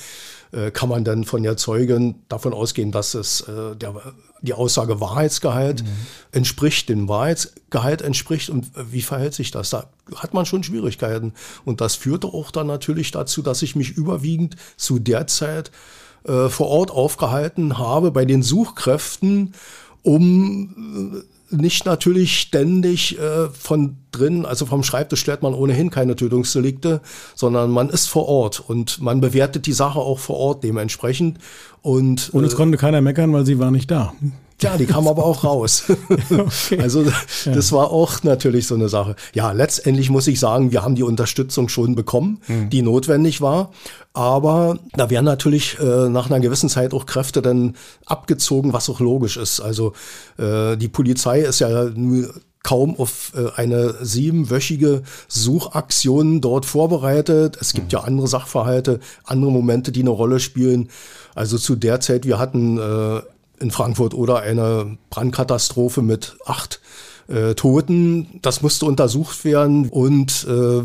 [0.52, 3.94] Äh, kann man denn von der Zeugin davon ausgehen, dass es äh, der,
[4.40, 5.88] die Aussage Wahrheitsgehalt mhm.
[6.30, 9.70] entspricht, dem Wahrheitsgehalt entspricht und wie verhält sich das?
[9.70, 11.34] Da hat man schon Schwierigkeiten.
[11.64, 15.72] Und das führte auch dann natürlich dazu, dass ich mich überwiegend zu der Zeit
[16.26, 19.54] äh, vor Ort aufgehalten habe bei den Suchkräften,
[20.04, 21.12] um
[21.50, 27.00] äh, nicht natürlich ständig äh, von drin, also vom Schreibtisch stellt man ohnehin keine Tötungsdelikte,
[27.34, 31.38] sondern man ist vor Ort und man bewertet die Sache auch vor Ort dementsprechend.
[31.82, 34.14] Und, und es äh, konnte keiner meckern, weil sie war nicht da.
[34.60, 35.84] Ja, die kam aber auch raus.
[36.30, 36.80] okay.
[36.80, 37.04] Also
[37.44, 39.16] das war auch natürlich so eine Sache.
[39.34, 42.70] Ja, letztendlich muss ich sagen, wir haben die Unterstützung schon bekommen, mhm.
[42.70, 43.70] die notwendig war.
[44.12, 47.74] Aber da werden natürlich äh, nach einer gewissen Zeit auch Kräfte dann
[48.06, 49.60] abgezogen, was auch logisch ist.
[49.60, 49.92] Also
[50.38, 51.90] äh, die Polizei ist ja
[52.62, 57.58] kaum auf äh, eine siebenwöchige Suchaktion dort vorbereitet.
[57.60, 57.98] Es gibt mhm.
[57.98, 60.88] ja andere Sachverhalte, andere Momente, die eine Rolle spielen.
[61.34, 63.20] Also zu der Zeit, wir hatten äh,
[63.60, 66.80] in Frankfurt oder eine Brandkatastrophe mit acht
[67.28, 68.40] äh, Toten.
[68.42, 70.82] Das musste untersucht werden und äh,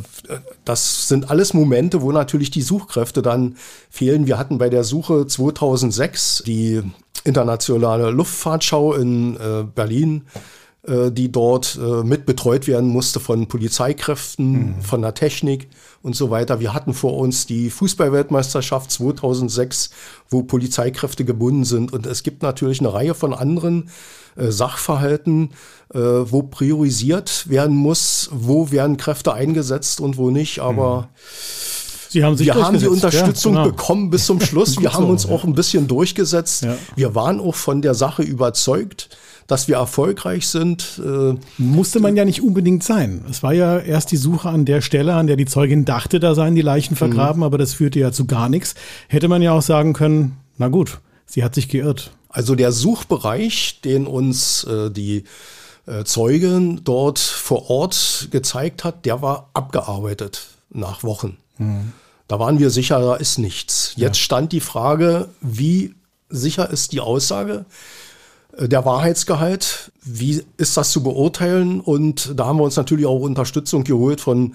[0.66, 3.56] das sind alles Momente, wo natürlich die Suchkräfte dann
[3.90, 4.28] fehlen.
[4.28, 6.82] Wir hatten bei der Suche 2006 die
[7.24, 10.24] internationale Luftfahrtschau in äh, Berlin
[10.88, 14.82] die dort äh, mit betreut werden musste von Polizeikräften, mhm.
[14.82, 15.68] von der Technik
[16.02, 16.62] und so weiter.
[16.62, 19.90] Wir hatten vor uns die Fußballweltmeisterschaft 2006,
[20.30, 21.92] wo Polizeikräfte gebunden sind.
[21.92, 23.90] Und es gibt natürlich eine Reihe von anderen
[24.38, 25.52] äh, Sachverhalten,
[25.94, 30.60] äh, wo priorisiert werden muss, wo werden Kräfte eingesetzt und wo nicht.
[30.60, 31.08] Aber mhm.
[32.12, 33.76] Sie haben sich wir haben die Unterstützung ja, genau.
[33.76, 34.80] bekommen bis zum Schluss.
[34.80, 36.64] Wir haben uns auch ein bisschen durchgesetzt.
[36.64, 36.78] Ja.
[36.96, 39.10] Wir waren auch von der Sache überzeugt
[39.50, 41.02] dass wir erfolgreich sind.
[41.04, 43.26] Äh, Musste man ja nicht unbedingt sein.
[43.30, 46.36] Es war ja erst die Suche an der Stelle, an der die Zeugin dachte, da
[46.36, 47.44] seien die Leichen vergraben, mhm.
[47.44, 48.76] aber das führte ja zu gar nichts.
[49.08, 52.12] Hätte man ja auch sagen können, na gut, sie hat sich geirrt.
[52.30, 55.24] Also der Suchbereich, den uns äh, die
[55.88, 61.38] äh, Zeugin dort vor Ort gezeigt hat, der war abgearbeitet nach Wochen.
[61.58, 61.94] Mhm.
[62.28, 63.94] Da waren wir sicher, da ist nichts.
[63.96, 64.24] Jetzt ja.
[64.24, 65.96] stand die Frage, wie
[66.30, 67.66] sicher ist die Aussage?
[68.58, 71.82] Äh, der Wahrheitsgehalt, wie ist das zu beurteilen?
[71.82, 74.54] Und da haben wir uns natürlich auch Unterstützung geholt von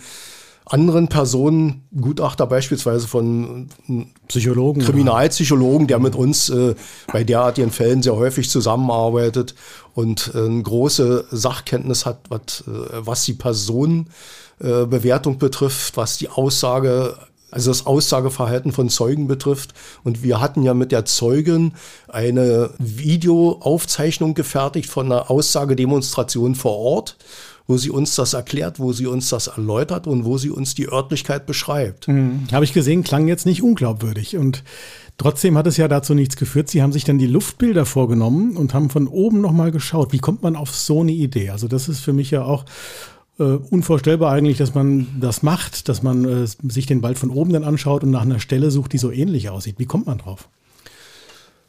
[0.66, 6.74] anderen Personen, Gutachter beispielsweise von äh, Psychologen, Kriminalpsychologen, der mit uns äh,
[7.12, 9.54] bei derartigen Fällen sehr häufig zusammenarbeitet
[9.92, 17.18] und äh, eine große Sachkenntnis hat, was, äh, was die Personenbewertung betrifft, was die Aussage
[17.54, 19.74] also das Aussageverhalten von Zeugen betrifft.
[20.02, 21.72] Und wir hatten ja mit der Zeugin
[22.08, 27.16] eine Videoaufzeichnung gefertigt von einer Aussagedemonstration vor Ort
[27.66, 30.86] wo sie uns das erklärt, wo sie uns das erläutert und wo sie uns die
[30.86, 32.08] Örtlichkeit beschreibt.
[32.08, 32.46] Mhm.
[32.52, 34.36] Habe ich gesehen, klang jetzt nicht unglaubwürdig.
[34.36, 34.62] Und
[35.16, 36.68] trotzdem hat es ja dazu nichts geführt.
[36.68, 40.12] Sie haben sich dann die Luftbilder vorgenommen und haben von oben nochmal geschaut.
[40.12, 41.48] Wie kommt man auf so eine Idee?
[41.48, 42.66] Also das ist für mich ja auch
[43.38, 47.52] äh, unvorstellbar eigentlich, dass man das macht, dass man äh, sich den Wald von oben
[47.52, 49.76] dann anschaut und nach einer Stelle sucht, die so ähnlich aussieht.
[49.78, 50.48] Wie kommt man drauf?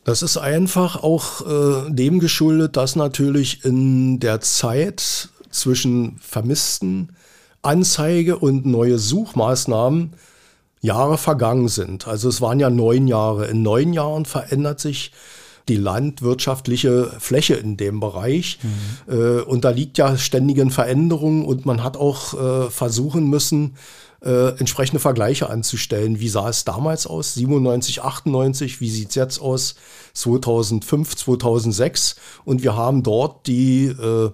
[0.03, 7.13] Das ist einfach auch äh, dem geschuldet, dass natürlich in der Zeit zwischen vermissten
[7.63, 10.13] Anzeige und neue Suchmaßnahmen
[10.81, 12.07] Jahre vergangen sind.
[12.07, 13.47] Also es waren ja neun Jahre.
[13.47, 15.11] In neun Jahren verändert sich
[15.67, 18.59] die landwirtschaftliche Fläche in dem Bereich.
[18.61, 19.13] Mhm.
[19.13, 23.75] Äh, unterliegt ja ständigen Veränderungen und man hat auch äh, versuchen müssen,
[24.25, 26.19] äh, entsprechende Vergleiche anzustellen.
[26.19, 27.35] Wie sah es damals aus?
[27.35, 29.75] 97, 98, wie sieht es jetzt aus?
[30.13, 32.15] 2005, 2006.
[32.43, 34.31] Und wir haben dort die äh,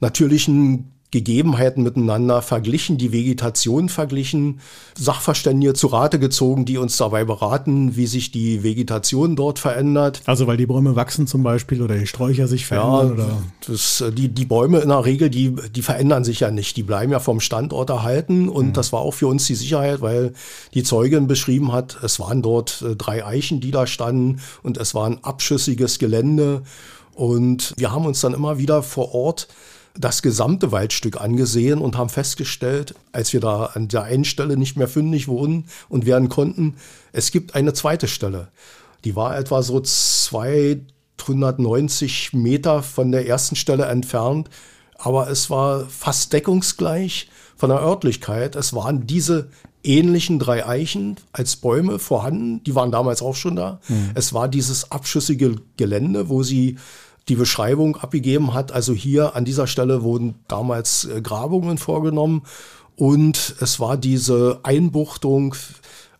[0.00, 4.60] natürlichen Gegebenheiten miteinander verglichen, die Vegetation verglichen,
[4.98, 10.20] Sachverständige zu Rate gezogen, die uns dabei beraten, wie sich die Vegetation dort verändert.
[10.26, 13.18] Also weil die Bäume wachsen zum Beispiel oder die Sträucher sich verändern?
[13.18, 13.42] Ja, oder?
[13.66, 16.76] Das, die, die Bäume in der Regel, die, die verändern sich ja nicht.
[16.76, 18.72] Die bleiben ja vom Standort erhalten und mhm.
[18.74, 20.34] das war auch für uns die Sicherheit, weil
[20.74, 24.94] die Zeugin beschrieben hat, es waren dort äh, drei Eichen, die da standen und es
[24.94, 26.62] war ein abschüssiges Gelände
[27.16, 29.48] und wir haben uns dann immer wieder vor Ort
[29.98, 34.76] das gesamte Waldstück angesehen und haben festgestellt, als wir da an der einen Stelle nicht
[34.76, 36.74] mehr fündig wurden und werden konnten,
[37.12, 38.48] es gibt eine zweite Stelle.
[39.04, 44.50] Die war etwa so 290 Meter von der ersten Stelle entfernt,
[44.98, 48.56] aber es war fast deckungsgleich von der Örtlichkeit.
[48.56, 49.48] Es waren diese
[49.82, 53.80] ähnlichen drei Eichen als Bäume vorhanden, die waren damals auch schon da.
[53.88, 54.10] Mhm.
[54.14, 56.76] Es war dieses abschüssige Gelände, wo sie
[57.28, 58.72] die Beschreibung abgegeben hat.
[58.72, 62.42] Also hier an dieser Stelle wurden damals äh, Grabungen vorgenommen
[62.96, 65.54] und es war diese Einbuchtung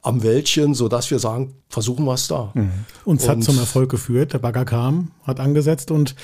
[0.03, 2.53] am Wäldchen, sodass wir sagen, versuchen wir es da.
[2.55, 2.71] Mhm.
[3.05, 4.33] Und es hat zum Erfolg geführt.
[4.35, 6.15] Der Bagger kam, hat angesetzt und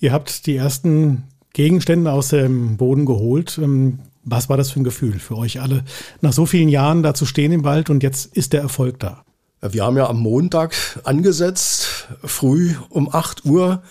[0.00, 3.58] ihr habt die ersten Gegenstände aus dem Boden geholt.
[3.62, 5.84] Ähm, was war das für ein Gefühl für euch alle,
[6.20, 9.24] nach so vielen Jahren da zu stehen im Wald und jetzt ist der Erfolg da?
[9.60, 13.82] Wir haben ja am Montag angesetzt, früh um 8 Uhr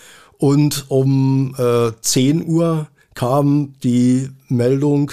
[0.42, 5.12] und um äh, 10 Uhr kam die Meldung,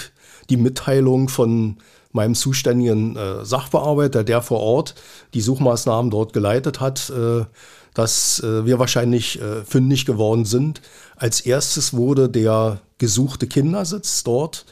[0.50, 1.78] die Mitteilung von
[2.12, 4.96] meinem zuständigen äh, Sachbearbeiter, der vor Ort
[5.36, 7.46] die Suchmaßnahmen dort geleitet hat, äh,
[7.94, 10.82] dass äh, wir wahrscheinlich äh, fündig geworden sind.
[11.16, 14.66] Als erstes wurde der gesuchte Kindersitz dort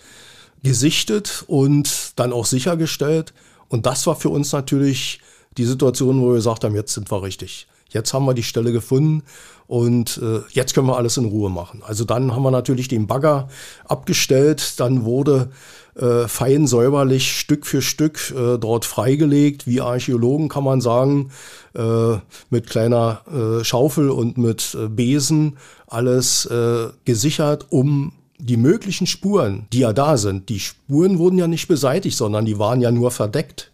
[0.63, 3.31] gesichtet und dann auch sichergestellt.
[3.67, 5.21] Und das war für uns natürlich
[5.55, 7.67] die Situation, wo wir gesagt haben, jetzt sind wir richtig.
[7.89, 9.23] Jetzt haben wir die Stelle gefunden
[9.67, 11.83] und äh, jetzt können wir alles in Ruhe machen.
[11.85, 13.49] Also dann haben wir natürlich den Bagger
[13.85, 15.49] abgestellt, dann wurde
[15.95, 21.31] äh, fein säuberlich Stück für Stück äh, dort freigelegt, wie Archäologen kann man sagen,
[21.75, 22.17] äh,
[22.49, 25.57] mit kleiner äh, Schaufel und mit äh, Besen
[25.87, 31.47] alles äh, gesichert, um die möglichen Spuren, die ja da sind, die Spuren wurden ja
[31.47, 33.71] nicht beseitigt, sondern die waren ja nur verdeckt.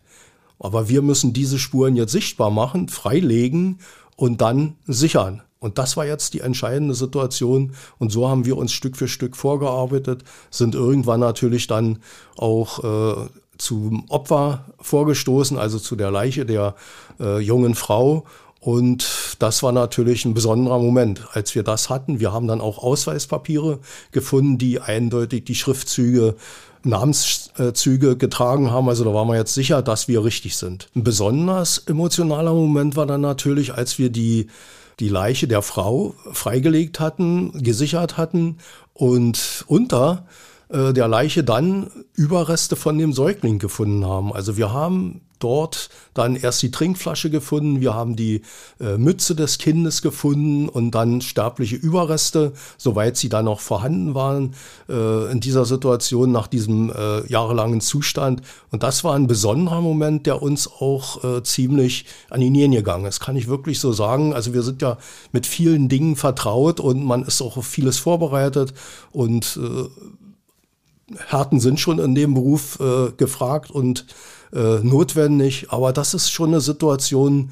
[0.59, 3.79] Aber wir müssen diese Spuren jetzt sichtbar machen, freilegen
[4.15, 5.41] und dann sichern.
[5.59, 7.73] Und das war jetzt die entscheidende Situation.
[7.97, 11.99] Und so haben wir uns Stück für Stück vorgearbeitet, sind irgendwann natürlich dann
[12.35, 16.75] auch äh, zum Opfer vorgestoßen, also zu der Leiche der
[17.19, 18.25] äh, jungen Frau.
[18.59, 22.19] Und das war natürlich ein besonderer Moment, als wir das hatten.
[22.19, 23.79] Wir haben dann auch Ausweispapiere
[24.11, 26.35] gefunden, die eindeutig die Schriftzüge
[26.83, 28.89] Namenszüge getragen haben.
[28.89, 30.89] Also da waren wir jetzt sicher, dass wir richtig sind.
[30.95, 34.47] Ein besonders emotionaler Moment war dann natürlich, als wir die,
[34.99, 38.57] die Leiche der Frau freigelegt hatten, gesichert hatten
[38.93, 40.25] und unter
[40.69, 44.33] äh, der Leiche dann Überreste von dem Säugling gefunden haben.
[44.33, 48.41] Also wir haben dort dann erst die Trinkflasche gefunden, wir haben die
[48.79, 54.55] äh, Mütze des Kindes gefunden und dann sterbliche Überreste, soweit sie dann noch vorhanden waren
[54.89, 58.41] äh, in dieser Situation nach diesem äh, jahrelangen Zustand.
[58.71, 63.05] Und das war ein besonderer Moment, der uns auch äh, ziemlich an die Nieren gegangen
[63.05, 64.33] ist, kann ich wirklich so sagen.
[64.33, 64.97] Also wir sind ja
[65.31, 68.73] mit vielen Dingen vertraut und man ist auch auf vieles vorbereitet
[69.11, 69.89] und äh,
[71.27, 74.05] Härten sind schon in dem Beruf äh, gefragt und
[74.53, 77.51] äh, notwendig, aber das ist schon eine Situation,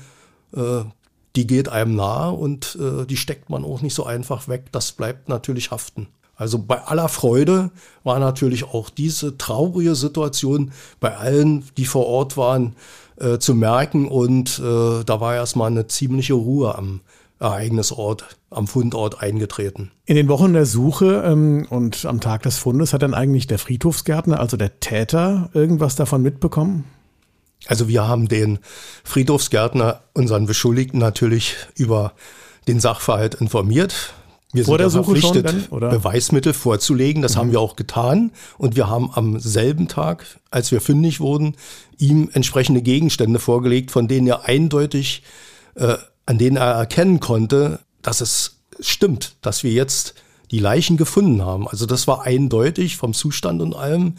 [0.55, 0.83] äh,
[1.35, 4.65] die geht einem nahe und äh, die steckt man auch nicht so einfach weg.
[4.71, 6.07] Das bleibt natürlich haften.
[6.35, 7.71] Also bei aller Freude
[8.03, 12.75] war natürlich auch diese traurige Situation bei allen, die vor Ort waren,
[13.17, 17.01] äh, zu merken und äh, da war erstmal eine ziemliche Ruhe am
[17.41, 19.91] Ereignisort, am Fundort eingetreten.
[20.05, 23.57] In den Wochen der Suche ähm, und am Tag des Fundes hat dann eigentlich der
[23.59, 26.85] Friedhofsgärtner, also der Täter, irgendwas davon mitbekommen?
[27.65, 28.59] Also wir haben den
[29.03, 32.13] Friedhofsgärtner, unseren Beschuldigten natürlich über
[32.67, 34.13] den Sachverhalt informiert.
[34.53, 35.89] Wir Vor sind der Suche verpflichtet, dann, oder?
[35.89, 37.21] Beweismittel vorzulegen.
[37.21, 37.39] Das mhm.
[37.39, 38.31] haben wir auch getan.
[38.57, 41.55] Und wir haben am selben Tag, als wir fündig wurden,
[41.97, 45.23] ihm entsprechende Gegenstände vorgelegt, von denen er eindeutig
[45.75, 45.95] äh,
[46.31, 50.13] an denen er erkennen konnte, dass es stimmt, dass wir jetzt
[50.49, 51.67] die Leichen gefunden haben.
[51.67, 54.13] Also das war eindeutig vom Zustand und allem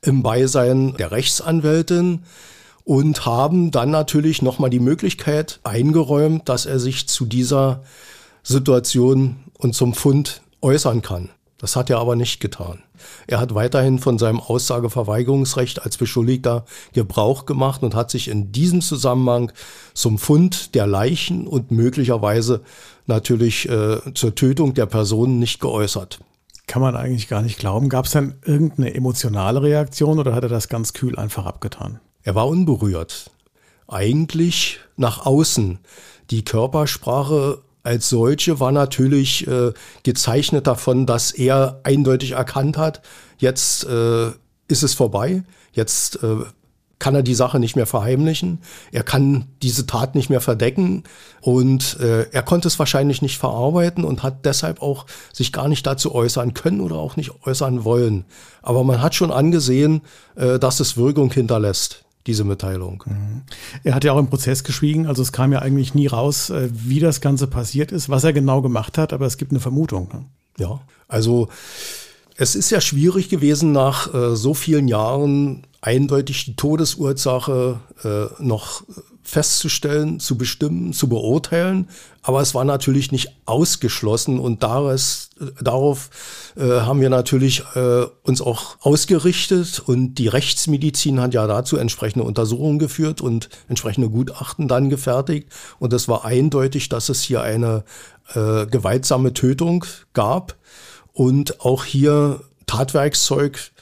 [0.00, 2.22] im Beisein der Rechtsanwältin
[2.84, 7.82] und haben dann natürlich nochmal die Möglichkeit eingeräumt, dass er sich zu dieser
[8.42, 11.28] Situation und zum Fund äußern kann.
[11.58, 12.82] Das hat er aber nicht getan.
[13.26, 18.80] Er hat weiterhin von seinem Aussageverweigerungsrecht als Beschuldigter Gebrauch gemacht und hat sich in diesem
[18.80, 19.52] Zusammenhang
[19.94, 22.62] zum Fund der Leichen und möglicherweise
[23.06, 26.20] natürlich äh, zur Tötung der Personen nicht geäußert.
[26.66, 27.88] Kann man eigentlich gar nicht glauben.
[27.88, 32.00] Gab es dann irgendeine emotionale Reaktion oder hat er das ganz kühl einfach abgetan?
[32.22, 33.30] Er war unberührt.
[33.86, 35.78] Eigentlich nach außen.
[36.30, 39.72] Die Körpersprache als solche war natürlich äh,
[40.02, 43.00] gezeichnet davon, dass er eindeutig erkannt hat,
[43.38, 44.28] jetzt äh,
[44.68, 46.36] ist es vorbei, jetzt äh,
[46.98, 48.58] kann er die Sache nicht mehr verheimlichen,
[48.92, 51.04] er kann diese Tat nicht mehr verdecken
[51.40, 55.86] und äh, er konnte es wahrscheinlich nicht verarbeiten und hat deshalb auch sich gar nicht
[55.86, 58.26] dazu äußern können oder auch nicht äußern wollen.
[58.60, 60.02] Aber man hat schon angesehen,
[60.36, 63.02] äh, dass es Wirkung hinterlässt diese Mitteilung.
[63.06, 63.42] Mhm.
[63.82, 66.68] Er hat ja auch im Prozess geschwiegen, also es kam ja eigentlich nie raus, äh,
[66.72, 70.08] wie das Ganze passiert ist, was er genau gemacht hat, aber es gibt eine Vermutung.
[70.12, 70.24] Ne?
[70.58, 71.48] Ja, also
[72.40, 78.84] Es ist ja schwierig gewesen, nach äh, so vielen Jahren eindeutig die Todesursache äh, noch
[79.28, 81.90] festzustellen, zu bestimmen, zu beurteilen.
[82.22, 85.28] Aber es war natürlich nicht ausgeschlossen und daraus,
[85.60, 86.08] darauf
[86.56, 92.24] äh, haben wir natürlich äh, uns auch ausgerichtet und die Rechtsmedizin hat ja dazu entsprechende
[92.24, 95.50] Untersuchungen geführt und entsprechende Gutachten dann gefertigt.
[95.78, 97.84] Und es war eindeutig, dass es hier eine
[98.34, 100.56] äh, gewaltsame Tötung gab
[101.12, 103.72] und auch hier Tatwerkszeug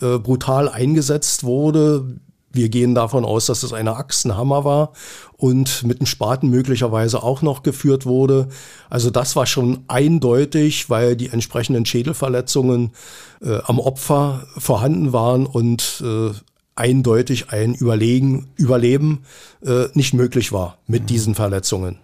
[0.00, 2.20] äh, brutal eingesetzt wurde.
[2.52, 4.92] Wir gehen davon aus, dass es eine Achsenhammer war
[5.36, 8.48] und mit einem Spaten möglicherweise auch noch geführt wurde.
[8.90, 12.92] Also das war schon eindeutig, weil die entsprechenden Schädelverletzungen
[13.40, 16.30] äh, am Opfer vorhanden waren und äh,
[16.74, 19.24] eindeutig ein Überlegen, Überleben
[19.64, 21.06] äh, nicht möglich war mit mhm.
[21.06, 21.98] diesen Verletzungen.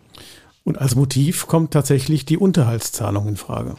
[0.64, 3.76] Und als Motiv kommt tatsächlich die Unterhaltszahlung in Frage.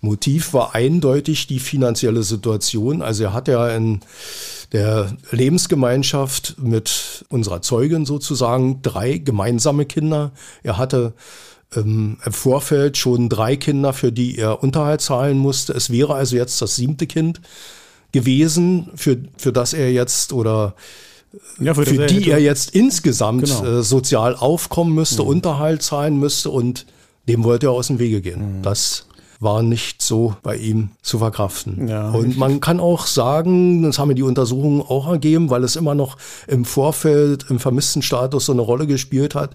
[0.00, 3.02] Motiv war eindeutig die finanzielle Situation.
[3.02, 4.00] Also er hat ja in
[4.72, 10.32] der Lebensgemeinschaft mit unserer Zeugin sozusagen drei gemeinsame Kinder.
[10.62, 11.14] Er hatte
[11.74, 15.72] ähm, im Vorfeld schon drei Kinder, für die er Unterhalt zahlen musste.
[15.72, 17.40] Es wäre also jetzt das siebte Kind
[18.12, 20.74] gewesen, für, für das er jetzt oder
[21.60, 23.78] ja, für, für die er jetzt insgesamt genau.
[23.78, 25.28] äh, sozial aufkommen müsste, mhm.
[25.28, 26.86] Unterhalt zahlen müsste und
[27.28, 28.58] dem wollte er aus dem Wege gehen.
[28.58, 28.62] Mhm.
[28.62, 29.06] Das
[29.40, 31.86] war nicht so bei ihm zu verkraften.
[31.88, 35.76] Ja, und man kann auch sagen, das haben mir die Untersuchungen auch ergeben, weil es
[35.76, 36.16] immer noch
[36.46, 39.54] im Vorfeld im vermissten Status so eine Rolle gespielt hat.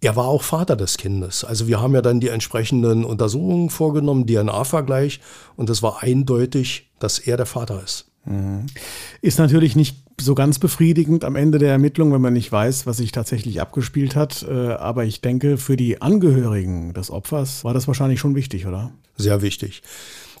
[0.00, 1.44] Er war auch Vater des Kindes.
[1.44, 5.20] Also wir haben ja dann die entsprechenden Untersuchungen vorgenommen, DNA-Vergleich,
[5.56, 8.06] und es war eindeutig, dass er der Vater ist.
[8.24, 8.66] Mhm.
[9.20, 12.98] Ist natürlich nicht so ganz befriedigend am Ende der Ermittlung, wenn man nicht weiß, was
[12.98, 14.46] sich tatsächlich abgespielt hat.
[14.48, 18.92] Äh, aber ich denke, für die Angehörigen des Opfers war das wahrscheinlich schon wichtig, oder?
[19.16, 19.82] Sehr wichtig.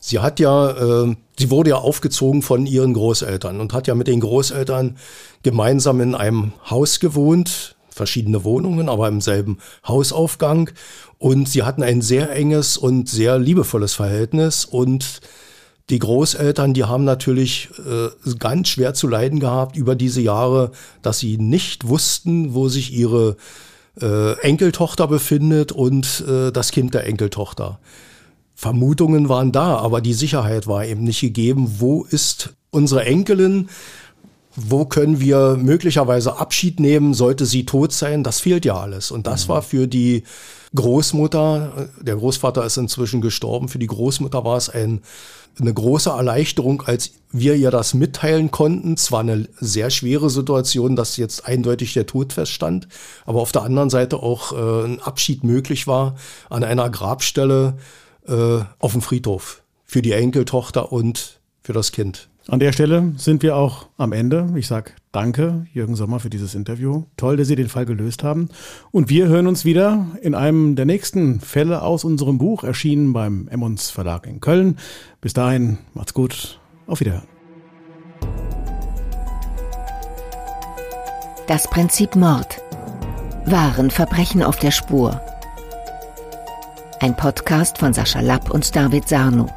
[0.00, 0.70] Sie hat ja,
[1.04, 4.96] äh, sie wurde ja aufgezogen von ihren Großeltern und hat ja mit den Großeltern
[5.42, 10.70] gemeinsam in einem Haus gewohnt, verschiedene Wohnungen, aber im selben Hausaufgang.
[11.18, 15.20] Und sie hatten ein sehr enges und sehr liebevolles Verhältnis und
[15.90, 20.70] die Großeltern, die haben natürlich äh, ganz schwer zu leiden gehabt über diese Jahre,
[21.02, 23.36] dass sie nicht wussten, wo sich ihre
[24.00, 27.80] äh, Enkeltochter befindet und äh, das Kind der Enkeltochter.
[28.54, 31.76] Vermutungen waren da, aber die Sicherheit war eben nicht gegeben.
[31.78, 33.68] Wo ist unsere Enkelin?
[34.54, 38.22] Wo können wir möglicherweise Abschied nehmen, sollte sie tot sein?
[38.22, 39.10] Das fehlt ja alles.
[39.10, 39.48] Und das mhm.
[39.52, 40.24] war für die
[40.74, 45.02] Großmutter, der Großvater ist inzwischen gestorben, für die Großmutter war es ein
[45.58, 48.96] eine große Erleichterung, als wir ihr das mitteilen konnten.
[48.96, 52.88] Zwar eine sehr schwere Situation, dass jetzt eindeutig der Tod feststand,
[53.26, 56.16] aber auf der anderen Seite auch äh, ein Abschied möglich war
[56.48, 57.76] an einer Grabstelle
[58.26, 62.29] äh, auf dem Friedhof für die Enkeltochter und für das Kind.
[62.48, 64.48] An der Stelle sind wir auch am Ende.
[64.56, 67.04] Ich sage danke, Jürgen Sommer, für dieses Interview.
[67.16, 68.48] Toll, dass Sie den Fall gelöst haben.
[68.90, 73.46] Und wir hören uns wieder in einem der nächsten Fälle aus unserem Buch, erschienen beim
[73.48, 74.78] Emmons Verlag in Köln.
[75.20, 76.58] Bis dahin, macht's gut.
[76.86, 77.28] Auf Wiederhören.
[81.46, 82.60] Das Prinzip Mord.
[83.44, 85.20] Wahren Verbrechen auf der Spur.
[87.00, 89.48] Ein Podcast von Sascha Lapp und David Sarno.